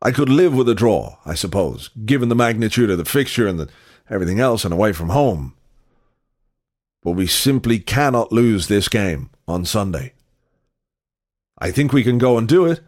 I 0.00 0.12
could 0.12 0.28
live 0.28 0.54
with 0.54 0.68
a 0.68 0.74
draw, 0.74 1.18
I 1.26 1.34
suppose, 1.34 1.90
given 2.06 2.28
the 2.28 2.36
magnitude 2.36 2.90
of 2.90 2.98
the 2.98 3.04
fixture 3.04 3.48
and 3.48 3.58
the, 3.58 3.68
everything 4.08 4.38
else 4.38 4.64
and 4.64 4.72
away 4.72 4.92
from 4.92 5.08
home. 5.08 5.54
But 7.02 7.12
we 7.12 7.26
simply 7.26 7.78
cannot 7.80 8.32
lose 8.32 8.68
this 8.68 8.88
game 8.88 9.30
on 9.46 9.64
Sunday. 9.64 10.12
I 11.58 11.72
think 11.72 11.92
we 11.92 12.04
can 12.04 12.18
go 12.18 12.38
and 12.38 12.46
do 12.46 12.64
it. 12.64 12.80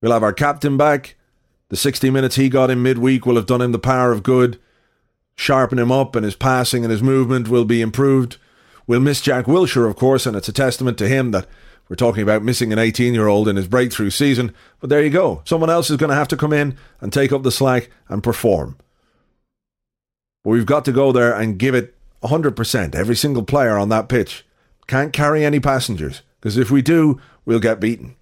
We'll 0.00 0.12
have 0.12 0.22
our 0.22 0.32
captain 0.32 0.76
back. 0.76 1.16
The 1.68 1.76
60 1.76 2.10
minutes 2.10 2.36
he 2.36 2.48
got 2.48 2.70
in 2.70 2.82
midweek 2.82 3.26
will 3.26 3.36
have 3.36 3.46
done 3.46 3.62
him 3.62 3.72
the 3.72 3.78
power 3.78 4.12
of 4.12 4.22
good. 4.22 4.60
Sharpen 5.36 5.78
him 5.78 5.92
up, 5.92 6.16
and 6.16 6.24
his 6.24 6.36
passing 6.36 6.84
and 6.84 6.90
his 6.90 7.02
movement 7.02 7.48
will 7.48 7.64
be 7.64 7.82
improved. 7.82 8.38
We'll 8.86 9.00
miss 9.00 9.20
Jack 9.20 9.46
Wilshere, 9.46 9.88
of 9.88 9.96
course, 9.96 10.26
and 10.26 10.36
it's 10.36 10.48
a 10.48 10.52
testament 10.52 10.96
to 10.98 11.08
him 11.08 11.32
that 11.32 11.46
we're 11.88 11.96
talking 11.96 12.22
about 12.22 12.42
missing 12.42 12.72
an 12.72 12.78
18 12.78 13.14
year 13.14 13.28
old 13.28 13.48
in 13.48 13.56
his 13.56 13.68
breakthrough 13.68 14.10
season. 14.10 14.54
But 14.80 14.90
there 14.90 15.02
you 15.02 15.10
go. 15.10 15.42
Someone 15.44 15.70
else 15.70 15.90
is 15.90 15.96
going 15.96 16.10
to 16.10 16.16
have 16.16 16.28
to 16.28 16.36
come 16.36 16.52
in 16.52 16.76
and 17.00 17.12
take 17.12 17.32
up 17.32 17.42
the 17.42 17.52
slack 17.52 17.90
and 18.08 18.22
perform. 18.22 18.76
But 20.42 20.50
we've 20.50 20.66
got 20.66 20.84
to 20.86 20.92
go 20.92 21.12
there 21.12 21.34
and 21.34 21.58
give 21.58 21.74
it 21.74 21.94
100%. 22.22 22.94
Every 22.94 23.16
single 23.16 23.44
player 23.44 23.76
on 23.76 23.88
that 23.90 24.08
pitch 24.08 24.44
can't 24.86 25.12
carry 25.12 25.44
any 25.44 25.60
passengers 25.60 26.22
because 26.40 26.56
if 26.56 26.70
we 26.70 26.82
do, 26.82 27.20
we'll 27.44 27.60
get 27.60 27.80
beaten. 27.80 28.16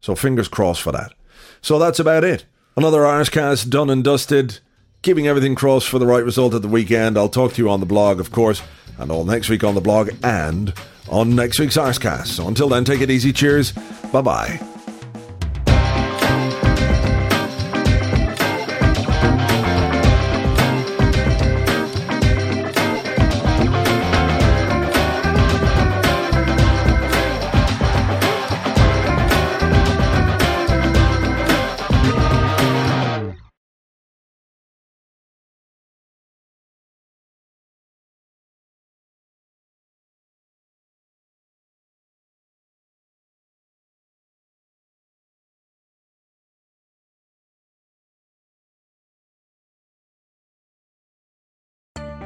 So 0.00 0.14
fingers 0.14 0.48
crossed 0.48 0.82
for 0.82 0.92
that. 0.92 1.12
So 1.60 1.78
that's 1.78 1.98
about 1.98 2.24
it. 2.24 2.44
Another 2.76 3.00
Arsecast 3.00 3.70
done 3.70 3.90
and 3.90 4.04
dusted. 4.04 4.60
Keeping 5.02 5.26
everything 5.26 5.54
crossed 5.54 5.88
for 5.88 5.98
the 5.98 6.06
right 6.06 6.24
result 6.24 6.54
at 6.54 6.62
the 6.62 6.68
weekend. 6.68 7.16
I'll 7.16 7.28
talk 7.28 7.52
to 7.54 7.62
you 7.62 7.70
on 7.70 7.80
the 7.80 7.86
blog, 7.86 8.20
of 8.20 8.32
course 8.32 8.62
and 8.98 9.10
all 9.10 9.24
next 9.24 9.48
week 9.48 9.64
on 9.64 9.74
the 9.74 9.80
blog 9.80 10.10
and 10.22 10.74
on 11.08 11.34
next 11.34 11.58
week's 11.58 11.76
Arsecast. 11.76 12.26
So 12.26 12.48
until 12.48 12.68
then, 12.68 12.84
take 12.84 13.00
it 13.00 13.10
easy. 13.10 13.32
Cheers. 13.32 13.72
Bye 14.12 14.22
bye. 14.22 14.77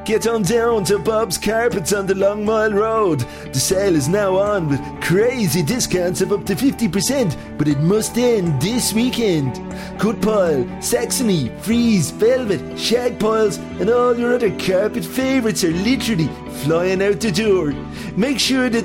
Get 0.05 0.27
on 0.27 0.41
down 0.41 0.83
to 0.85 0.99
Bob's 0.99 1.37
Carpets 1.37 1.93
on 1.93 2.05
the 2.07 2.15
Long 2.15 2.43
Mile 2.43 2.73
Road. 2.73 3.21
The 3.53 3.59
sale 3.59 3.95
is 3.95 4.09
now 4.09 4.35
on 4.35 4.67
with 4.67 5.01
crazy 5.01 5.63
discounts 5.63 6.19
of 6.19 6.33
up 6.33 6.45
to 6.47 6.55
50%, 6.55 7.57
but 7.57 7.69
it 7.69 7.79
must 7.79 8.17
end 8.17 8.61
this 8.61 8.91
weekend. 8.91 9.55
Cut 9.97 10.21
pile, 10.21 10.67
Saxony, 10.81 11.57
Frieze, 11.59 12.11
Velvet, 12.11 12.77
Shag 12.77 13.17
piles, 13.17 13.59
and 13.79 13.89
all 13.89 14.13
your 14.19 14.35
other 14.35 14.51
carpet 14.59 15.05
favourites 15.05 15.63
are 15.63 15.71
literally 15.71 16.27
flying 16.63 17.01
out 17.01 17.21
the 17.21 17.31
door. 17.31 17.71
Make 18.17 18.39
sure 18.39 18.69
that. 18.69 18.83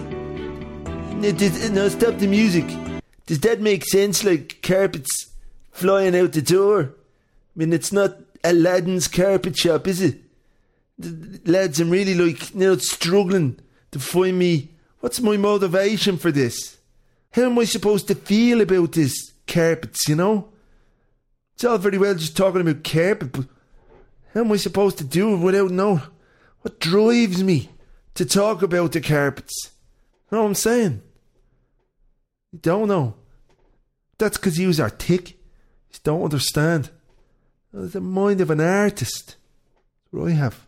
No, 1.19 1.89
stop 1.89 2.19
the 2.19 2.29
music. 2.29 2.67
Does 3.27 3.41
that 3.41 3.61
make 3.61 3.85
sense? 3.85 4.23
Like 4.23 4.63
carpets 4.63 5.27
flying 5.73 6.15
out 6.15 6.31
the 6.31 6.43
door? 6.43 6.95
I 7.57 7.59
mean, 7.59 7.73
it's 7.73 7.91
not 7.91 8.19
Aladdin's 8.45 9.09
carpet 9.09 9.57
shop, 9.59 9.89
is 9.89 10.01
it? 10.01 10.19
Lads, 10.99 11.81
I'm 11.81 11.91
really 11.91 12.15
like, 12.15 12.55
you 12.55 12.61
know, 12.61 12.77
struggling 12.77 13.59
to 13.93 13.99
find 13.99 14.39
me. 14.39 14.71
What's 15.01 15.21
my 15.21 15.37
motivation 15.37 16.19
for 16.19 16.33
this? 16.33 16.79
How 17.33 17.45
am 17.45 17.59
I 17.59 17.65
supposed 17.65 18.09
to 18.09 18.15
feel 18.15 18.61
about 18.61 18.93
this 18.93 19.33
carpets, 19.47 20.09
you 20.09 20.17
know? 20.17 20.49
It's 21.55 21.65
all 21.65 21.79
very 21.79 21.99
well 21.99 22.15
just 22.15 22.37
talking 22.37 22.61
about 22.61 22.85
carpet, 22.85 23.33
but 23.33 23.47
how 24.35 24.41
am 24.41 24.53
I 24.53 24.57
supposed 24.57 24.99
to 24.99 25.05
do 25.05 25.35
it 25.35 25.39
without 25.39 25.71
knowing 25.71 26.03
what 26.63 26.81
drives 26.81 27.43
me 27.43 27.71
to 28.15 28.25
talk 28.25 28.63
about 28.63 28.93
the 28.93 29.01
carpets? 29.01 29.71
You 30.31 30.37
know 30.37 30.43
what 30.43 30.49
I'm 30.49 30.55
saying? 30.55 31.03
You 32.53 32.59
don't 32.61 32.89
know. 32.89 33.15
That's 34.19 34.37
because 34.37 34.59
you 34.59 34.71
are 34.83 34.91
thick. 34.91 35.31
You 35.31 36.01
don't 36.03 36.25
understand. 36.25 36.91
The 37.73 38.01
mind 38.01 38.41
of 38.41 38.51
an 38.51 38.61
artist. 38.61 39.37
That's 39.37 40.13
what 40.13 40.33
I 40.33 40.35
have 40.35 40.68